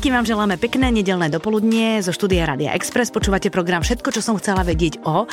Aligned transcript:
Všetkým 0.00 0.16
vám 0.16 0.32
želáme 0.32 0.56
pekné 0.56 0.88
nedelné 0.88 1.28
dopoludnie 1.28 2.00
zo 2.00 2.08
štúdia 2.08 2.48
Radia 2.48 2.72
Express. 2.72 3.12
Počúvate 3.12 3.52
program 3.52 3.84
Všetko, 3.84 4.16
čo 4.16 4.24
som 4.24 4.32
chcela 4.40 4.64
vedieť 4.64 5.04
o. 5.04 5.28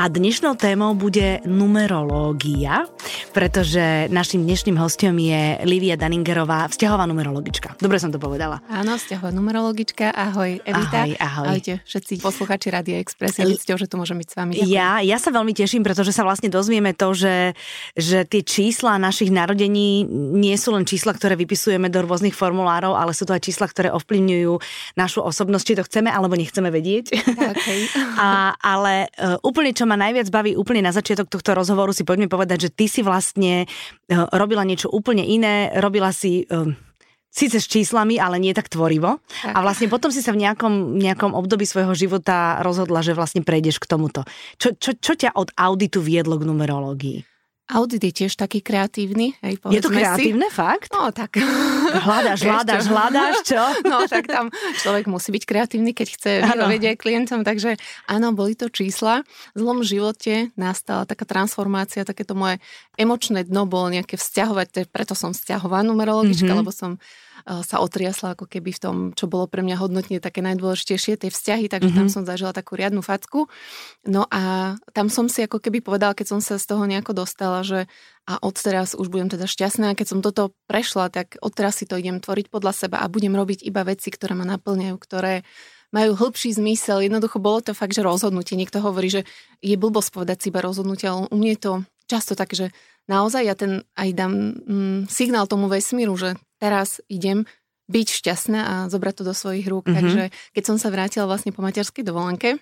A 0.00 0.08
dnešnou 0.08 0.56
témou 0.56 0.96
bude 0.96 1.44
numerológia, 1.44 2.88
pretože 3.36 4.08
našim 4.08 4.48
dnešným 4.48 4.80
hostom 4.80 5.12
je 5.12 5.60
Livia 5.68 6.00
Daningerová, 6.00 6.72
vzťahová 6.72 7.04
numerologička. 7.04 7.76
Dobre 7.76 8.00
som 8.00 8.08
to 8.08 8.16
povedala. 8.16 8.64
Áno, 8.72 8.96
vzťahová 8.96 9.28
numerologička. 9.28 10.08
Ahoj, 10.16 10.64
Evita. 10.64 11.04
Ahoj, 11.04 11.12
ahoj. 11.20 11.46
Ahojte 11.52 11.84
všetci 11.84 12.24
posluchači 12.24 12.72
Radia 12.72 13.04
Express. 13.04 13.44
Je 13.44 13.60
cťou, 13.60 13.76
že 13.76 13.92
tu 13.92 14.00
môžem 14.00 14.16
byť 14.16 14.28
s 14.32 14.34
vami. 14.40 14.52
Ďakujem. 14.56 14.72
Ja, 14.72 15.04
ja 15.04 15.20
sa 15.20 15.28
veľmi 15.36 15.52
teším, 15.52 15.84
pretože 15.84 16.16
sa 16.16 16.24
vlastne 16.24 16.48
dozvieme 16.48 16.96
to, 16.96 17.12
že, 17.12 17.52
že 17.92 18.24
tie 18.24 18.40
čísla 18.40 18.96
našich 18.96 19.28
narodení 19.28 20.00
nie 20.32 20.56
sú 20.56 20.72
len 20.72 20.88
čísla, 20.88 21.12
ktoré 21.12 21.36
vypisujeme 21.36 21.92
do 21.92 22.00
rôznych 22.08 22.32
formulárov, 22.32 22.96
ale 22.96 23.12
sú 23.12 23.28
to 23.28 23.36
aj 23.36 23.44
čísla, 23.44 23.68
ktoré 23.68 23.97
ovplyvňujú 23.98 24.52
našu 24.96 25.20
osobnosť, 25.20 25.64
či 25.66 25.74
to 25.78 25.86
chceme 25.86 26.08
alebo 26.08 26.38
nechceme 26.38 26.70
vedieť. 26.70 27.06
Okay. 27.38 27.90
A, 28.18 28.54
ale 28.58 29.10
uh, 29.14 29.38
úplne, 29.46 29.70
čo 29.70 29.86
ma 29.86 29.94
najviac 29.94 30.30
baví, 30.30 30.58
úplne 30.58 30.82
na 30.82 30.90
začiatok 30.90 31.30
tohto 31.30 31.54
rozhovoru 31.54 31.94
si 31.94 32.02
poďme 32.02 32.26
povedať, 32.26 32.68
že 32.68 32.74
ty 32.74 32.90
si 32.90 33.00
vlastne 33.02 33.64
uh, 33.66 34.26
robila 34.34 34.66
niečo 34.66 34.90
úplne 34.90 35.22
iné, 35.22 35.74
robila 35.78 36.10
si... 36.10 36.46
Uh, 36.50 36.74
síce 37.28 37.60
s 37.60 37.70
číslami, 37.70 38.18
ale 38.18 38.40
nie 38.40 38.56
tak 38.56 38.72
tvorivo. 38.72 39.20
Tak. 39.44 39.54
A 39.54 39.58
vlastne 39.62 39.86
potom 39.86 40.10
si 40.10 40.24
sa 40.24 40.34
v 40.34 40.42
nejakom, 40.42 40.98
nejakom 40.98 41.36
období 41.36 41.68
svojho 41.68 41.94
života 41.94 42.58
rozhodla, 42.64 43.04
že 43.04 43.14
vlastne 43.14 43.46
prejdeš 43.46 43.78
k 43.78 43.86
tomuto. 43.86 44.26
Čo, 44.58 44.74
čo, 44.74 44.96
čo 44.98 45.12
ťa 45.14 45.36
od 45.36 45.54
auditu 45.54 46.02
viedlo 46.02 46.40
k 46.40 46.48
numerológii? 46.48 47.37
Audit 47.68 48.00
je 48.00 48.12
tiež 48.24 48.32
taký 48.32 48.64
kreatívny. 48.64 49.36
Hej, 49.44 49.60
je 49.68 49.80
to 49.84 49.92
kreatívne, 49.92 50.48
si. 50.48 50.56
fakt? 50.56 50.88
No 50.88 51.12
tak. 51.12 51.36
Hľadáš, 52.00 52.40
hľadáš, 52.48 52.84
hľadáš, 52.88 53.36
čo? 53.44 53.60
No 53.90 54.08
tak 54.08 54.24
tam 54.24 54.48
človek 54.80 55.04
musí 55.04 55.28
byť 55.36 55.44
kreatívny, 55.44 55.92
keď 55.92 56.06
chce 56.16 56.32
vyhovieť 56.48 56.82
aj 56.88 56.96
klientom. 56.96 57.40
Takže 57.44 57.76
áno, 58.08 58.32
boli 58.32 58.56
to 58.56 58.72
čísla. 58.72 59.20
V 59.52 59.58
zlom 59.60 59.84
živote 59.84 60.48
nastala 60.56 61.04
taká 61.04 61.28
transformácia, 61.28 62.08
takéto 62.08 62.32
moje 62.32 62.56
emočné 62.96 63.44
dno 63.44 63.68
bolo 63.68 63.92
nejaké 63.92 64.16
vzťahovať, 64.16 64.88
preto 64.88 65.12
som 65.12 65.36
vzťahová 65.36 65.84
numerologička, 65.84 66.48
mm-hmm. 66.48 66.60
lebo 66.64 66.72
som 66.72 66.96
sa 67.48 67.80
otriasla 67.80 68.36
ako 68.36 68.44
keby 68.44 68.76
v 68.76 68.80
tom, 68.80 68.96
čo 69.16 69.24
bolo 69.24 69.48
pre 69.48 69.64
mňa 69.64 69.80
hodnotne 69.80 70.20
také 70.20 70.44
najdôležitejšie, 70.44 71.16
tie 71.16 71.30
vzťahy, 71.32 71.72
takže 71.72 71.88
mm-hmm. 71.88 72.08
tam 72.12 72.12
som 72.12 72.22
zažila 72.28 72.52
takú 72.52 72.76
riadnu 72.76 73.00
facku. 73.00 73.48
No 74.04 74.28
a 74.28 74.76
tam 74.92 75.08
som 75.08 75.32
si 75.32 75.48
ako 75.48 75.56
keby 75.56 75.80
povedala, 75.80 76.12
keď 76.12 76.36
som 76.36 76.40
sa 76.44 76.60
z 76.60 76.68
toho 76.68 76.84
nejako 76.84 77.16
dostala, 77.16 77.64
že 77.64 77.88
a 78.28 78.36
odteraz 78.44 78.92
už 78.92 79.08
budem 79.08 79.32
teda 79.32 79.48
šťastná. 79.48 79.96
Keď 79.96 80.06
som 80.12 80.20
toto 80.20 80.52
prešla, 80.68 81.08
tak 81.08 81.40
odteraz 81.40 81.80
si 81.80 81.88
to 81.88 81.96
idem 81.96 82.20
tvoriť 82.20 82.52
podľa 82.52 82.76
seba 82.76 83.00
a 83.00 83.08
budem 83.08 83.32
robiť 83.32 83.64
iba 83.64 83.80
veci, 83.88 84.12
ktoré 84.12 84.36
ma 84.36 84.44
naplňajú, 84.44 85.00
ktoré 85.00 85.48
majú 85.88 86.12
hĺbší 86.12 86.60
zmysel. 86.60 87.00
Jednoducho 87.00 87.40
bolo 87.40 87.64
to 87.64 87.72
fakt, 87.72 87.96
že 87.96 88.04
rozhodnutie. 88.04 88.60
Niekto 88.60 88.84
hovorí, 88.84 89.08
že 89.08 89.22
je 89.64 89.80
blbosť 89.80 90.12
povedať 90.12 90.36
si 90.44 90.46
iba 90.52 90.60
rozhodnutie, 90.60 91.08
ale 91.08 91.24
u 91.32 91.36
mňa 91.40 91.50
je 91.56 91.60
to 91.64 91.72
často 92.04 92.36
tak, 92.36 92.52
že 92.52 92.68
naozaj 93.08 93.42
ja 93.48 93.56
ten 93.56 93.80
aj 93.96 94.08
dám 94.12 94.32
mm, 94.60 95.00
signál 95.08 95.48
tomu 95.48 95.72
vesmíru, 95.72 96.12
že 96.20 96.36
teraz 96.58 97.00
idem 97.08 97.46
byť 97.88 98.08
šťastná 98.20 98.60
a 98.60 98.74
zobrať 98.92 99.14
to 99.22 99.24
do 99.24 99.34
svojich 99.34 99.64
rúk. 99.64 99.88
Mm-hmm. 99.88 99.96
Takže 99.96 100.22
keď 100.52 100.62
som 100.62 100.76
sa 100.76 100.92
vrátila 100.92 101.24
vlastne 101.24 101.56
po 101.56 101.64
materskej 101.64 102.04
dovolenke, 102.04 102.60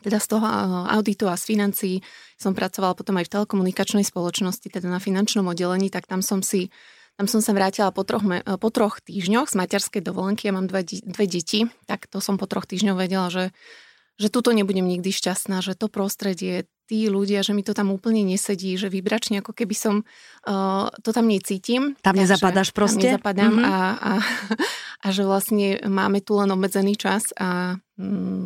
teda 0.00 0.22
z 0.22 0.26
toho 0.30 0.46
auditu 0.88 1.26
a 1.26 1.36
z 1.36 1.44
financií 1.54 1.94
som 2.38 2.54
pracovala 2.54 2.94
potom 2.94 3.18
aj 3.18 3.28
v 3.28 3.34
telekomunikačnej 3.34 4.06
spoločnosti, 4.06 4.70
teda 4.70 4.86
na 4.88 5.02
finančnom 5.02 5.44
oddelení, 5.50 5.90
tak 5.90 6.06
tam 6.06 6.22
som 6.24 6.40
si 6.40 6.70
tam 7.18 7.26
som 7.26 7.42
sa 7.42 7.50
vrátila 7.50 7.90
po 7.90 8.06
troch, 8.06 8.22
po 8.62 8.68
troch 8.70 9.02
týždňoch 9.02 9.50
z 9.50 9.58
materskej 9.58 10.06
dovolenky, 10.06 10.46
ja 10.46 10.54
mám 10.54 10.70
dve, 10.70 10.86
dve 10.86 11.26
deti, 11.26 11.66
tak 11.90 12.06
to 12.06 12.22
som 12.22 12.38
po 12.38 12.46
troch 12.46 12.62
týždňoch 12.62 12.94
vedela, 12.94 13.26
že, 13.26 13.50
že 14.22 14.30
tuto 14.30 14.54
nebudem 14.54 14.86
nikdy 14.86 15.10
šťastná, 15.10 15.58
že 15.58 15.74
to 15.74 15.90
prostredie, 15.90 16.70
tí 16.88 17.12
ľudia, 17.12 17.44
že 17.44 17.52
mi 17.52 17.60
to 17.60 17.76
tam 17.76 17.92
úplne 17.92 18.24
nesedí, 18.24 18.72
že 18.80 18.88
vybračne 18.88 19.44
ako 19.44 19.52
keby 19.52 19.76
som 19.76 19.94
uh, 20.48 20.88
to 21.04 21.12
tam 21.12 21.28
necítim. 21.28 21.92
Tam 22.00 22.16
nezapadáš 22.16 22.72
proste? 22.72 23.04
Tam 23.04 23.20
nezapadám 23.20 23.52
mm-hmm. 23.60 23.68
a, 23.68 23.76
a, 24.00 24.12
a 25.04 25.06
že 25.12 25.22
vlastne 25.28 25.84
máme 25.84 26.24
tu 26.24 26.40
len 26.40 26.48
obmedzený 26.48 26.96
čas 26.96 27.28
a 27.36 27.76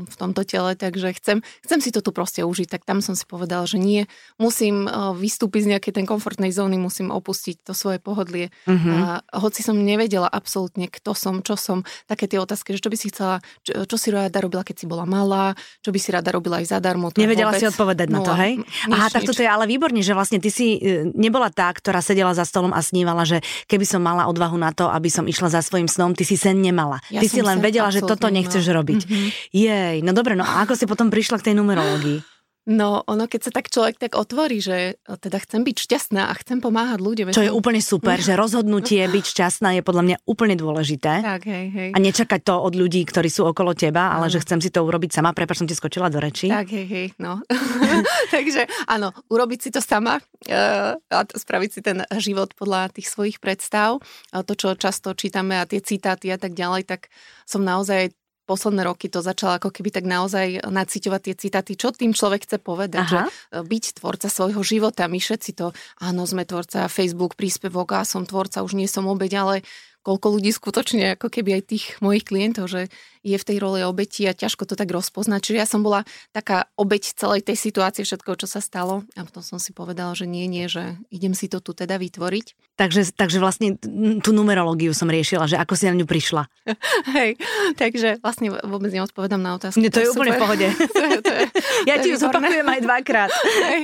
v 0.03 0.15
tomto 0.19 0.43
tele, 0.43 0.75
takže 0.75 1.15
chcem, 1.15 1.39
chcem 1.63 1.79
si 1.79 1.95
to 1.95 2.03
tu 2.03 2.11
proste 2.11 2.43
užiť. 2.43 2.67
Tak 2.67 2.83
tam 2.83 2.99
som 2.99 3.15
si 3.15 3.23
povedala, 3.23 3.63
že 3.71 3.79
nie, 3.79 4.11
musím 4.43 4.91
uh, 4.91 5.15
vystúpiť 5.15 5.61
z 5.63 5.71
nejakej 5.77 5.93
ten 6.03 6.07
komfortnej 6.09 6.51
zóny, 6.51 6.83
musím 6.83 7.15
opustiť 7.15 7.63
to 7.63 7.73
svoje 7.77 8.03
pohodlie. 8.03 8.51
Mm-hmm. 8.67 8.93
A 8.99 9.23
hoci 9.39 9.63
som 9.63 9.79
nevedela 9.79 10.27
absolútne, 10.27 10.91
kto 10.91 11.15
som, 11.15 11.47
čo 11.47 11.55
som, 11.55 11.87
také 12.11 12.27
tie 12.27 12.43
otázky, 12.43 12.75
že 12.75 12.83
čo 12.83 12.91
by 12.91 12.99
si 12.99 13.07
chcela, 13.15 13.39
čo, 13.63 13.87
čo 13.87 13.97
si 14.01 14.11
rada 14.11 14.35
robila, 14.43 14.67
keď 14.67 14.83
si 14.83 14.87
bola 14.91 15.07
malá, 15.07 15.55
čo 15.85 15.95
by 15.95 15.99
si 16.01 16.11
rada 16.11 16.35
robila 16.35 16.59
aj 16.59 16.73
zadarmo. 16.73 17.15
Nevedela 17.15 17.55
vôbec, 17.55 17.63
si 17.63 17.71
odpovedať 17.71 18.09
na 18.11 18.21
to 18.25 18.33
to, 18.33 18.41
hej? 18.41 18.53
Nič, 18.65 18.93
Aha, 18.97 19.07
tak 19.13 19.23
toto 19.29 19.41
je 19.45 19.49
ale 19.49 19.69
výborne, 19.69 20.01
že 20.01 20.17
vlastne 20.17 20.41
ty 20.41 20.49
si 20.49 20.81
e, 20.81 21.13
nebola 21.13 21.53
tá, 21.53 21.69
ktorá 21.69 22.01
sedela 22.01 22.33
za 22.33 22.49
stolom 22.49 22.73
a 22.73 22.81
snívala, 22.81 23.29
že 23.29 23.45
keby 23.69 23.85
som 23.85 24.01
mala 24.01 24.25
odvahu 24.27 24.57
na 24.57 24.73
to, 24.73 24.89
aby 24.89 25.13
som 25.13 25.29
išla 25.29 25.53
za 25.53 25.61
svojim 25.61 25.87
snom, 25.87 26.17
ty 26.17 26.25
si 26.25 26.41
sen 26.41 26.59
nemala. 26.65 27.05
Ja 27.13 27.21
ty 27.21 27.29
si 27.29 27.45
len 27.45 27.61
vedela, 27.61 27.93
že 27.93 28.01
toto 28.01 28.33
nechceš 28.33 28.65
robiť. 28.65 29.01
Mm-hmm. 29.05 29.29
Jej, 29.51 30.05
no 30.07 30.15
dobre, 30.15 30.39
no 30.39 30.47
a 30.47 30.63
ako 30.63 30.79
si 30.79 30.87
potom 30.87 31.11
prišla 31.11 31.43
k 31.43 31.51
tej 31.51 31.55
numerológii? 31.59 32.33
No, 32.63 33.03
ono, 33.11 33.27
keď 33.27 33.51
sa 33.51 33.53
tak 33.59 33.75
človek 33.75 33.99
tak 33.99 34.15
otvorí, 34.15 34.63
že 34.63 34.95
teda 35.03 35.43
chcem 35.43 35.67
byť 35.67 35.77
šťastná 35.83 36.31
a 36.31 36.35
chcem 36.39 36.63
pomáhať 36.63 37.03
ľuďom. 37.03 37.35
Čo 37.35 37.43
je 37.43 37.51
úplne 37.51 37.83
super, 37.83 38.23
že 38.23 38.39
rozhodnutie 38.39 39.03
byť 39.19 39.25
šťastná 39.35 39.75
je 39.75 39.83
podľa 39.83 40.03
mňa 40.07 40.17
úplne 40.31 40.55
dôležité. 40.55 41.27
Tak, 41.27 41.43
hej, 41.43 41.67
hej. 41.75 41.91
A 41.91 41.99
nečakať 41.99 42.41
to 42.47 42.55
od 42.63 42.79
ľudí, 42.79 43.03
ktorí 43.03 43.27
sú 43.27 43.51
okolo 43.51 43.75
teba, 43.75 44.15
ale 44.15 44.31
že 44.31 44.39
chcem 44.47 44.63
si 44.63 44.71
to 44.71 44.79
urobiť 44.87 45.11
sama. 45.11 45.35
Prepač, 45.35 45.59
som 45.59 45.67
ti 45.67 45.75
skočila 45.75 46.07
do 46.07 46.23
reči. 46.23 46.55
Tak, 46.55 46.71
hej, 46.71 46.87
hej, 46.87 47.07
no. 47.19 47.43
Takže 48.35 48.71
áno, 48.87 49.11
urobiť 49.27 49.59
si 49.59 49.71
to 49.75 49.83
sama 49.83 50.23
uh, 50.23 50.95
a 50.95 51.19
spraviť 51.27 51.71
si 51.75 51.81
ten 51.83 52.07
život 52.23 52.55
podľa 52.55 52.95
tých 52.95 53.11
svojich 53.11 53.43
predstav. 53.43 53.99
A 54.31 54.47
to, 54.47 54.55
čo 54.55 54.79
často 54.79 55.19
čítame 55.19 55.59
a 55.59 55.67
tie 55.67 55.83
citáty 55.83 56.31
a 56.31 56.39
tak 56.39 56.55
ďalej, 56.55 56.87
tak 56.87 57.11
som 57.43 57.67
naozaj 57.67 58.15
posledné 58.45 58.83
roky 58.85 59.07
to 59.07 59.23
začala 59.23 59.63
ako 59.63 59.71
keby 59.71 59.95
tak 59.95 60.05
naozaj 60.05 60.67
naciťovať 60.67 61.21
tie 61.23 61.35
citáty, 61.39 61.73
čo 61.79 61.95
tým 61.95 62.11
človek 62.11 62.45
chce 62.45 62.59
povedať, 62.59 63.05
Aha. 63.07 63.11
že 63.11 63.19
byť 63.63 63.85
tvorca 64.03 64.27
svojho 64.27 64.61
života, 64.67 65.07
my 65.07 65.19
všetci 65.23 65.51
to, 65.55 65.71
áno, 66.03 66.27
sme 66.27 66.43
tvorca, 66.43 66.91
Facebook, 66.91 67.39
príspevok 67.39 67.99
a 67.99 68.09
som 68.09 68.27
tvorca, 68.27 68.67
už 68.67 68.75
nie 68.75 68.91
som 68.91 69.07
obeď, 69.07 69.33
ale 69.39 69.57
koľko 70.03 70.39
ľudí 70.39 70.51
skutočne, 70.51 71.15
ako 71.15 71.31
keby 71.31 71.59
aj 71.59 71.63
tých 71.71 71.85
mojich 72.03 72.27
klientov, 72.27 72.67
že 72.69 72.91
je 73.23 73.39
v 73.39 73.47
tej 73.47 73.63
roli 73.63 73.87
obeti 73.87 74.27
a 74.27 74.35
ťažko 74.35 74.67
to 74.67 74.75
tak 74.75 74.91
rozpoznať. 74.91 75.41
Čiže 75.47 75.61
ja 75.63 75.67
som 75.67 75.87
bola 75.87 76.03
taká 76.35 76.67
obeť 76.75 77.15
celej 77.15 77.47
tej 77.47 77.55
situácie, 77.55 78.03
všetko, 78.03 78.35
čo 78.35 78.51
sa 78.51 78.59
stalo. 78.59 79.07
A 79.15 79.23
potom 79.23 79.47
som 79.47 79.63
si 79.63 79.71
povedala, 79.71 80.11
že 80.19 80.27
nie, 80.27 80.51
nie, 80.51 80.67
že 80.67 80.99
idem 81.15 81.31
si 81.31 81.47
to 81.47 81.63
tu 81.63 81.71
teda 81.71 82.03
vytvoriť. 82.03 82.75
Takže, 82.75 83.15
takže 83.15 83.39
vlastne 83.39 83.79
tú 84.25 84.31
numerológiu 84.35 84.91
som 84.91 85.07
riešila, 85.07 85.47
že 85.47 85.55
ako 85.55 85.79
si 85.79 85.87
na 85.87 85.95
ňu 85.95 86.03
prišla. 86.03 86.51
Hej, 87.15 87.39
takže 87.79 88.19
vlastne 88.19 88.51
vôbec 88.67 88.91
neodpovedám 88.91 89.39
na 89.39 89.55
otázku. 89.55 89.79
Nie, 89.79 89.95
to, 89.95 90.03
to 90.03 90.05
je 90.09 90.11
úplne 90.11 90.33
v 90.35 90.43
pohode. 90.43 90.67
to 90.99 91.03
je, 91.07 91.19
to 91.23 91.31
je, 91.31 91.45
ja 91.91 92.03
ti 92.03 92.11
ju 92.11 92.17
zopakujem 92.19 92.67
aj 92.67 92.81
dvakrát. 92.83 93.31
Hej. 93.71 93.81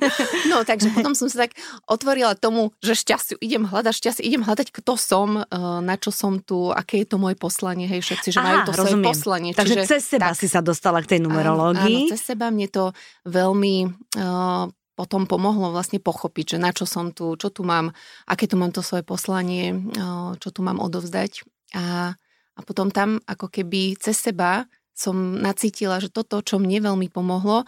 No, 0.51 0.67
takže 0.67 0.91
potom 0.91 1.15
som 1.15 1.31
sa 1.31 1.47
tak 1.47 1.55
otvorila 1.87 2.35
tomu, 2.35 2.75
že 2.83 2.99
šťastiu, 2.99 3.39
idem 3.39 3.71
hľadať 3.71 3.95
šťastie, 3.95 4.27
idem 4.27 4.43
hľadať, 4.43 4.75
kto 4.75 4.99
som, 4.99 5.45
eh, 5.45 5.47
na 5.85 5.95
čo 5.95 6.08
som 6.11 6.43
tu, 6.43 6.73
aké 6.73 7.05
je 7.05 7.09
to 7.09 7.17
moje 7.17 7.37
poslanie, 7.39 7.87
hej, 7.89 8.03
všetci, 8.03 8.35
že 8.35 8.39
Aha, 8.41 8.47
majú 8.47 8.59
to 8.69 8.73
rozumiem. 8.75 8.85
svoje 8.85 8.97
poslanie. 9.09 9.51
Takže 9.55 9.77
čiže, 9.79 9.89
cez 9.89 10.03
seba 10.05 10.33
tak, 10.33 10.41
si 10.41 10.47
sa 10.51 10.61
dostala 10.61 10.99
k 11.01 11.17
tej 11.17 11.21
numerológii. 11.25 11.97
Áno, 11.97 12.07
áno, 12.09 12.13
cez 12.13 12.23
seba 12.23 12.47
mne 12.49 12.69
to 12.69 12.85
veľmi 13.29 13.75
uh, 14.19 14.65
potom 14.99 15.31
pomohlo 15.31 15.71
vlastne 15.71 16.03
pochopiť, 16.03 16.57
že 16.57 16.59
na 16.59 16.75
čo 16.75 16.83
som 16.83 17.15
tu, 17.15 17.39
čo 17.39 17.55
tu 17.55 17.63
mám, 17.63 17.95
aké 18.27 18.51
tu 18.51 18.59
mám 18.59 18.75
to 18.75 18.83
svoje 18.83 19.07
poslanie, 19.07 19.71
uh, 19.71 20.35
čo 20.43 20.51
tu 20.51 20.67
mám 20.67 20.83
odovzdať. 20.83 21.47
A, 21.79 22.13
a 22.57 22.61
potom 22.67 22.91
tam 22.91 23.23
ako 23.29 23.47
keby 23.47 23.95
cez 24.01 24.19
seba 24.19 24.67
som 24.99 25.39
nacítila, 25.39 26.03
že 26.03 26.11
toto, 26.11 26.43
čo 26.43 26.59
mne 26.59 26.83
veľmi 26.83 27.07
pomohlo, 27.15 27.63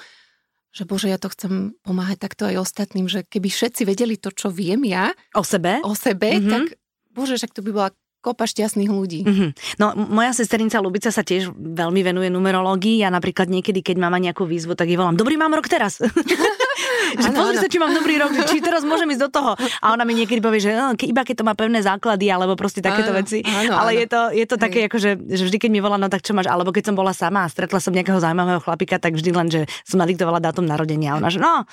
že 0.70 0.86
bože, 0.86 1.10
ja 1.10 1.18
to 1.18 1.30
chcem 1.30 1.74
pomáhať 1.82 2.18
takto 2.22 2.46
aj 2.46 2.62
ostatným, 2.62 3.10
že 3.10 3.26
keby 3.26 3.50
všetci 3.50 3.82
vedeli 3.86 4.14
to, 4.14 4.30
čo 4.30 4.50
viem 4.54 4.82
ja 4.86 5.10
o 5.34 5.42
sebe, 5.42 5.82
o 5.82 5.94
sebe 5.98 6.38
mm-hmm. 6.38 6.50
tak 6.50 6.64
bože, 7.10 7.38
však 7.38 7.54
to 7.54 7.62
by 7.66 7.70
bola 7.74 7.90
kopa 8.20 8.44
šťastných 8.44 8.92
ľudí. 8.92 9.20
Mm-hmm. 9.24 9.50
No 9.80 9.96
moja 9.96 10.36
sesternica 10.36 10.78
Lubica 10.78 11.08
sa 11.08 11.24
tiež 11.24 11.50
veľmi 11.56 12.00
venuje 12.04 12.28
numerológii. 12.28 13.00
Ja 13.00 13.08
napríklad 13.08 13.48
niekedy, 13.48 13.80
keď 13.80 13.96
mám 13.96 14.14
nejakú 14.20 14.44
výzvu, 14.44 14.76
tak 14.76 14.92
jej 14.92 15.00
volám, 15.00 15.16
dobrý 15.16 15.40
mám 15.40 15.56
rok 15.56 15.66
teraz. 15.66 15.98
že 17.18 17.28
ano, 17.30 17.38
pozri 17.42 17.56
ano. 17.58 17.62
sa, 17.62 17.68
či 17.68 17.78
mám 17.78 17.92
dobrý 17.92 18.14
rok, 18.20 18.30
či 18.46 18.58
teraz 18.62 18.82
môžem 18.86 19.08
ísť 19.14 19.22
do 19.26 19.30
toho. 19.30 19.52
A 19.82 19.86
ona 19.92 20.06
mi 20.06 20.14
niekedy 20.14 20.40
povie, 20.40 20.62
že 20.62 20.72
no, 20.74 20.94
iba 20.94 21.22
keď 21.22 21.42
to 21.42 21.44
má 21.46 21.54
pevné 21.54 21.80
základy, 21.82 22.30
alebo 22.30 22.54
proste 22.54 22.80
takéto 22.80 23.12
ano, 23.12 23.20
veci. 23.20 23.42
Ano, 23.42 23.76
Ale 23.76 23.96
ano. 23.96 24.00
je 24.00 24.06
to, 24.06 24.20
je 24.32 24.46
to 24.46 24.56
také, 24.56 24.86
ako, 24.86 24.96
že, 25.00 25.10
že 25.18 25.42
vždy, 25.48 25.58
keď 25.58 25.70
mi 25.70 25.80
volá, 25.82 25.96
no 25.98 26.06
tak 26.06 26.22
čo 26.22 26.32
máš, 26.32 26.48
alebo 26.48 26.70
keď 26.70 26.92
som 26.92 26.94
bola 26.96 27.12
sama 27.12 27.46
a 27.46 27.48
stretla 27.50 27.78
som 27.82 27.92
nejakého 27.92 28.18
zaujímavého 28.20 28.60
chlapika, 28.62 28.96
tak 29.00 29.16
vždy 29.16 29.30
len, 29.34 29.48
že 29.50 29.60
som 29.82 29.98
nadiktovala 29.98 30.38
dátum 30.38 30.64
narodenia. 30.64 31.14
A 31.14 31.22
ona, 31.22 31.28
že 31.28 31.42
no. 31.42 31.66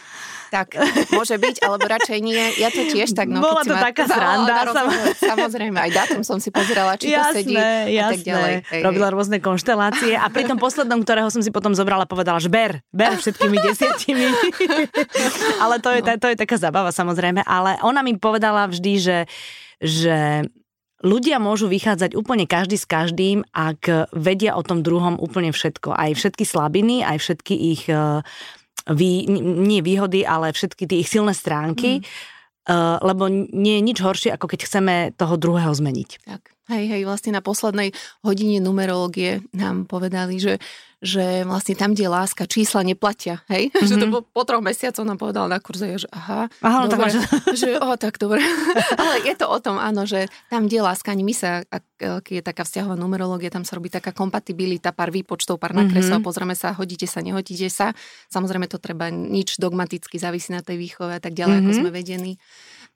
Tak, 0.48 0.80
môže 1.12 1.36
byť, 1.36 1.60
alebo 1.60 1.84
radšej 1.86 2.20
nie. 2.24 2.40
Ja 2.56 2.72
to 2.72 2.88
tiež 2.88 3.12
tak, 3.12 3.28
no. 3.28 3.44
Bola 3.44 3.68
to 3.68 3.76
taká 3.76 4.08
sranda. 4.08 4.72
Samozrejme, 5.20 5.76
aj 5.76 5.92
dátum 5.92 6.22
som 6.24 6.40
si 6.40 6.50
pozerala, 6.50 6.96
či 6.96 7.12
jasné, 7.12 7.24
to 7.28 7.36
sedí 7.44 7.56
jasné. 7.56 8.00
a 8.00 8.08
tak 8.08 8.22
ďalej. 8.24 8.54
Robila 8.84 9.08
rôzne 9.12 9.38
konštelácie 9.44 10.16
a 10.16 10.26
pri 10.32 10.48
tom 10.48 10.56
poslednom, 10.56 11.04
ktorého 11.04 11.28
som 11.28 11.44
si 11.44 11.52
potom 11.52 11.76
zobrala, 11.76 12.08
povedala, 12.08 12.40
že 12.40 12.48
ber, 12.48 12.80
ber 12.96 13.20
všetkými 13.20 13.58
desiatimi. 13.60 14.28
ale 15.64 15.82
to 15.82 15.90
je, 15.94 16.02
no. 16.02 16.18
to 16.18 16.28
je 16.34 16.38
taká 16.38 16.58
zabava 16.58 16.92
samozrejme. 16.92 17.46
Ale 17.46 17.78
ona 17.86 18.02
mi 18.02 18.18
povedala 18.18 18.68
vždy, 18.68 18.94
že, 18.98 19.20
že 19.82 20.48
ľudia 21.06 21.38
môžu 21.38 21.70
vychádzať 21.70 22.18
úplne 22.18 22.50
každý 22.50 22.76
s 22.78 22.90
každým, 22.90 23.46
ak 23.54 24.12
vedia 24.16 24.58
o 24.58 24.66
tom 24.66 24.82
druhom 24.82 25.18
úplne 25.22 25.54
všetko. 25.54 25.94
Aj 25.94 26.12
všetky 26.14 26.44
slabiny, 26.44 27.06
aj 27.06 27.18
všetky 27.22 27.54
ich 27.54 27.84
uh, 27.90 28.26
vý, 28.90 29.30
nie 29.42 29.86
výhody, 29.86 30.26
ale 30.26 30.52
všetky 30.52 30.90
tie 30.90 31.02
ich 31.06 31.10
silné 31.12 31.38
stránky. 31.38 32.02
Mm 32.02 32.36
lebo 33.00 33.32
nie 33.32 33.80
je 33.80 33.86
nič 33.88 33.98
horšie, 34.04 34.30
ako 34.36 34.52
keď 34.52 34.60
chceme 34.68 34.96
toho 35.16 35.40
druhého 35.40 35.72
zmeniť. 35.72 36.28
Tak. 36.28 36.57
Hej, 36.68 36.84
hej, 36.92 37.02
vlastne 37.08 37.32
na 37.32 37.40
poslednej 37.40 37.96
hodine 38.24 38.60
numerológie 38.60 39.40
nám 39.56 39.88
povedali, 39.88 40.36
že 40.40 40.60
že 40.98 41.46
vlastne 41.46 41.78
tam, 41.78 41.94
kde 41.94 42.10
je 42.10 42.12
láska, 42.12 42.50
čísla 42.50 42.82
neplatia, 42.82 43.46
hej? 43.54 43.70
Mm-hmm. 43.70 43.86
Že 43.90 43.96
to 44.02 44.06
po, 44.10 44.20
po 44.26 44.42
troch 44.50 44.66
mesiacoch 44.66 45.06
nám 45.06 45.22
povedal 45.22 45.46
na 45.46 45.62
kurze, 45.62 46.02
že 46.02 46.10
aha, 46.10 46.50
aha 46.66 46.80
no 46.86 46.90
dobre, 46.90 47.14
tak 47.14 47.54
že 47.54 47.78
o, 47.78 47.94
tak 48.02 48.18
dobre. 48.18 48.42
Ale 49.02 49.22
je 49.22 49.34
to 49.38 49.46
o 49.46 49.58
tom, 49.62 49.78
áno, 49.78 50.10
že 50.10 50.26
tam, 50.50 50.66
kde 50.66 50.82
je 50.82 50.84
láska, 50.84 51.14
ani 51.14 51.22
my 51.22 51.34
sa, 51.38 51.62
ak, 51.70 51.86
ak 52.02 52.26
je 52.34 52.42
taká 52.42 52.66
vzťahová 52.66 52.98
numerológia, 52.98 53.54
tam 53.54 53.62
sa 53.62 53.78
robí 53.78 53.94
taká 53.94 54.10
kompatibilita, 54.10 54.90
pár 54.90 55.14
výpočtov, 55.14 55.62
pár 55.62 55.78
nakresov, 55.78 56.18
mm-hmm. 56.18 56.26
pozrieme 56.26 56.56
sa, 56.58 56.74
hodíte 56.74 57.06
sa, 57.06 57.22
nehodíte 57.22 57.70
sa. 57.70 57.94
Samozrejme 58.34 58.66
to 58.66 58.82
treba 58.82 59.14
nič 59.14 59.62
dogmaticky 59.62 60.18
závisí 60.18 60.50
na 60.50 60.66
tej 60.66 60.82
výchove 60.82 61.14
a 61.14 61.22
tak 61.22 61.38
ďalej, 61.38 61.62
mm-hmm. 61.62 61.74
ako 61.78 61.80
sme 61.86 61.90
vedení 61.94 62.42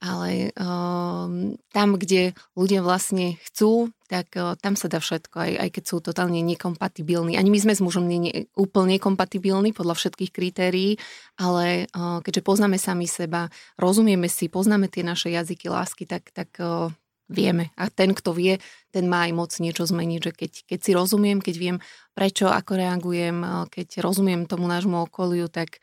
ale 0.02 0.50
um, 0.58 1.54
tam, 1.70 1.94
kde 1.94 2.34
ľudia 2.58 2.82
vlastne 2.82 3.38
chcú, 3.46 3.94
tak 4.10 4.34
uh, 4.34 4.58
tam 4.58 4.74
sa 4.74 4.90
dá 4.90 4.98
všetko, 4.98 5.38
aj, 5.38 5.52
aj 5.62 5.70
keď 5.70 5.84
sú 5.86 5.96
totálne 6.02 6.42
nekompatibilní. 6.42 7.38
Ani 7.38 7.54
my 7.54 7.60
sme 7.62 7.78
s 7.78 7.86
mužom 7.86 8.10
nie, 8.10 8.20
nie, 8.20 8.34
úplne 8.58 8.98
kompatibilní 8.98 9.78
podľa 9.78 10.02
všetkých 10.02 10.34
kritérií, 10.34 10.98
ale 11.38 11.86
uh, 11.94 12.18
keďže 12.26 12.42
poznáme 12.42 12.82
sami 12.82 13.06
seba, 13.06 13.54
rozumieme 13.78 14.26
si, 14.26 14.50
poznáme 14.50 14.90
tie 14.90 15.06
naše 15.06 15.30
jazyky 15.30 15.70
lásky, 15.70 16.10
tak, 16.10 16.34
tak 16.34 16.50
uh, 16.58 16.90
vieme. 17.30 17.70
A 17.78 17.88
ten, 17.88 18.18
kto 18.18 18.34
vie, 18.34 18.58
ten 18.90 19.06
má 19.06 19.30
aj 19.30 19.32
moc 19.38 19.52
niečo 19.62 19.88
zmeniť, 19.88 20.20
že 20.20 20.32
keď, 20.34 20.52
keď 20.66 20.80
si 20.82 20.92
rozumiem, 20.92 21.40
keď 21.40 21.56
viem, 21.56 21.78
prečo, 22.12 22.52
ako 22.52 22.76
reagujem, 22.76 23.70
keď 23.72 24.04
rozumiem 24.04 24.50
tomu 24.50 24.68
nášmu 24.68 25.08
okoliu, 25.08 25.48
tak 25.48 25.80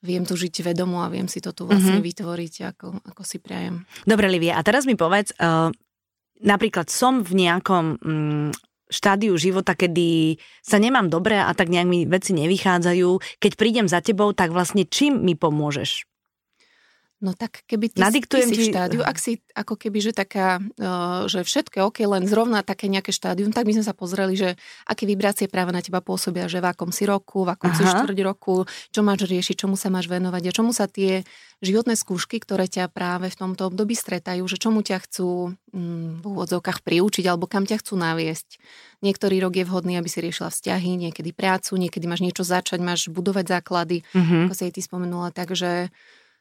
viem 0.00 0.24
tu 0.24 0.34
žiť 0.36 0.64
vedomo 0.72 1.04
a 1.04 1.12
viem 1.12 1.28
si 1.28 1.44
to 1.44 1.52
tu 1.52 1.68
vlastne 1.68 2.00
mm-hmm. 2.00 2.10
vytvoriť, 2.10 2.54
ako, 2.74 2.86
ako 3.14 3.22
si 3.24 3.38
prajem. 3.40 3.84
Dobre, 4.08 4.32
Livia, 4.32 4.56
a 4.56 4.64
teraz 4.64 4.88
mi 4.88 4.96
povedz, 4.96 5.36
uh, 5.36 5.68
napríklad 6.40 6.88
som 6.88 7.20
v 7.20 7.46
nejakom 7.46 7.84
um, 8.00 8.48
štádiu 8.90 9.38
života, 9.38 9.78
kedy 9.78 10.40
sa 10.60 10.82
nemám 10.82 11.06
dobre 11.06 11.38
a 11.38 11.54
tak 11.54 11.70
nejak 11.70 11.88
mi 11.88 12.04
veci 12.10 12.34
nevychádzajú. 12.34 13.38
Keď 13.38 13.52
prídem 13.54 13.86
za 13.86 14.02
tebou, 14.02 14.34
tak 14.34 14.50
vlastne 14.50 14.82
čím 14.82 15.22
mi 15.22 15.38
pomôžeš? 15.38 16.09
No 17.20 17.36
tak 17.36 17.68
keby 17.68 17.92
ty, 17.92 18.00
Nadiktujem 18.00 18.48
ty 18.48 18.56
si 18.56 18.60
v 18.64 18.68
štádiu, 18.72 19.00
ak 19.04 19.20
si 19.20 19.44
ako 19.52 19.76
keby, 19.76 20.00
že 20.00 20.12
taká, 20.16 20.56
uh, 20.56 21.28
že 21.28 21.44
všetko 21.44 21.74
je 21.76 21.82
OK, 21.84 21.98
len 22.08 22.24
zrovna 22.24 22.64
také 22.64 22.88
nejaké 22.88 23.12
štádium, 23.12 23.52
tak 23.52 23.68
by 23.68 23.76
sme 23.76 23.84
sa 23.84 23.92
pozreli, 23.92 24.40
že 24.40 24.56
aké 24.88 25.04
vibrácie 25.04 25.44
práve 25.44 25.68
na 25.68 25.84
teba 25.84 26.00
pôsobia, 26.00 26.48
že 26.48 26.64
v 26.64 26.72
akom 26.72 26.88
si 26.88 27.04
roku, 27.04 27.44
v 27.44 27.52
akom 27.52 27.68
Aha. 27.68 27.76
si 27.76 27.84
štvrť 27.84 28.18
roku, 28.24 28.64
čo 28.88 29.04
máš 29.04 29.28
riešiť, 29.28 29.52
čomu 29.52 29.76
sa 29.76 29.92
máš 29.92 30.08
venovať 30.08 30.48
a 30.48 30.56
čomu 30.56 30.72
sa 30.72 30.88
tie 30.88 31.20
životné 31.60 31.92
skúšky, 31.92 32.40
ktoré 32.40 32.64
ťa 32.72 32.88
práve 32.88 33.28
v 33.28 33.36
tomto 33.36 33.68
období 33.68 33.92
stretajú, 33.92 34.40
že 34.48 34.56
čomu 34.56 34.80
ťa 34.80 35.04
chcú 35.04 35.52
mm, 35.76 36.24
v 36.24 36.24
úvodzovkách 36.24 36.80
priučiť 36.80 37.28
alebo 37.28 37.44
kam 37.44 37.68
ťa 37.68 37.84
chcú 37.84 38.00
naviesť. 38.00 38.56
Niektorý 39.04 39.44
rok 39.44 39.60
je 39.60 39.68
vhodný, 39.68 40.00
aby 40.00 40.08
si 40.08 40.24
riešila 40.24 40.48
vzťahy, 40.48 40.96
niekedy 40.96 41.36
prácu, 41.36 41.76
niekedy 41.76 42.08
máš 42.08 42.24
niečo 42.24 42.48
začať, 42.48 42.80
máš 42.80 43.12
budovať 43.12 43.60
základy, 43.60 44.08
mm-hmm. 44.08 44.48
ako 44.48 44.54
si 44.56 44.62
aj 44.64 44.72
ty 44.72 44.80
spomenula, 44.80 45.28
takže 45.36 45.92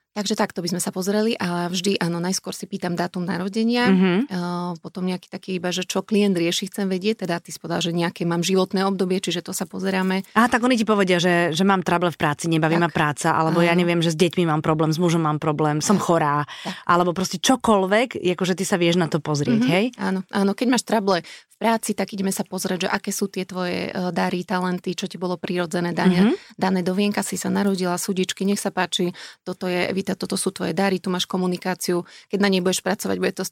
Takže 0.09 0.33
takto 0.33 0.65
by 0.65 0.73
sme 0.73 0.81
sa 0.81 0.89
pozreli 0.89 1.37
a 1.37 1.69
vždy, 1.69 2.01
áno, 2.01 2.17
najskôr 2.17 2.49
si 2.49 2.65
pýtam 2.65 2.97
dátum 2.97 3.21
narodenia, 3.21 3.93
mm-hmm. 3.93 4.17
uh, 4.27 4.73
potom 4.81 5.05
nejaký 5.05 5.29
taký 5.29 5.61
iba, 5.61 5.69
že 5.69 5.85
čo 5.85 6.01
klient 6.01 6.33
rieši, 6.33 6.65
chcem 6.65 6.89
vedieť, 6.89 7.29
teda 7.29 7.37
ty 7.37 7.53
spodá, 7.53 7.77
že 7.77 7.93
nejaké 7.93 8.25
mám 8.25 8.41
životné 8.41 8.89
obdobie, 8.89 9.21
čiže 9.21 9.45
to 9.45 9.53
sa 9.53 9.69
pozeráme. 9.69 10.25
A 10.33 10.49
tak 10.49 10.65
oni 10.65 10.81
ti 10.81 10.83
povedia, 10.83 11.21
že, 11.21 11.53
že 11.53 11.61
mám 11.61 11.85
trable 11.85 12.09
v 12.09 12.17
práci, 12.17 12.49
nebaví 12.49 12.81
tak. 12.81 12.83
ma 12.83 12.89
práca, 12.89 13.37
alebo 13.37 13.61
áno. 13.61 13.69
ja 13.69 13.77
neviem, 13.77 14.01
že 14.01 14.09
s 14.09 14.17
deťmi 14.17 14.49
mám 14.49 14.65
problém, 14.65 14.89
s 14.89 14.97
mužom 14.97 15.21
mám 15.21 15.37
problém, 15.37 15.77
som 15.77 16.01
chorá, 16.01 16.49
tak. 16.65 16.73
alebo 16.89 17.13
proste 17.13 17.37
čokoľvek, 17.37 18.17
akože 18.17 18.57
ty 18.57 18.65
sa 18.65 18.81
vieš 18.81 18.97
na 18.97 19.05
to 19.05 19.21
pozrieť, 19.21 19.61
mm-hmm. 19.61 19.75
hej? 19.77 19.85
Áno, 20.01 20.25
áno, 20.33 20.51
keď 20.57 20.67
máš 20.73 20.89
trable 20.89 21.21
práci, 21.59 21.91
tak 21.91 22.15
ideme 22.15 22.31
sa 22.31 22.47
pozrieť, 22.47 22.87
že 22.87 22.89
aké 22.89 23.11
sú 23.11 23.27
tie 23.27 23.43
tvoje 23.43 23.91
e, 23.91 24.15
dary, 24.15 24.47
talenty, 24.47 24.95
čo 24.95 25.11
ti 25.11 25.19
bolo 25.19 25.35
prirodzené, 25.35 25.91
dane, 25.91 26.31
mm-hmm. 26.31 26.55
dané 26.55 26.79
do 26.87 26.95
vienka 26.95 27.19
si 27.19 27.35
sa 27.35 27.51
narodila, 27.51 27.99
súdičky, 27.99 28.47
nech 28.47 28.63
sa 28.63 28.71
páči, 28.71 29.11
toto 29.43 29.67
je, 29.67 29.91
Vita, 29.99 30.15
toto 30.15 30.39
sú 30.39 30.55
tvoje 30.55 30.71
dary, 30.71 31.03
tu 31.03 31.11
máš 31.11 31.27
komunikáciu, 31.27 32.07
keď 32.31 32.39
na 32.39 32.47
nej 32.47 32.63
budeš 32.63 32.79
pracovať, 32.79 33.17
bude 33.19 33.35
to 33.35 33.43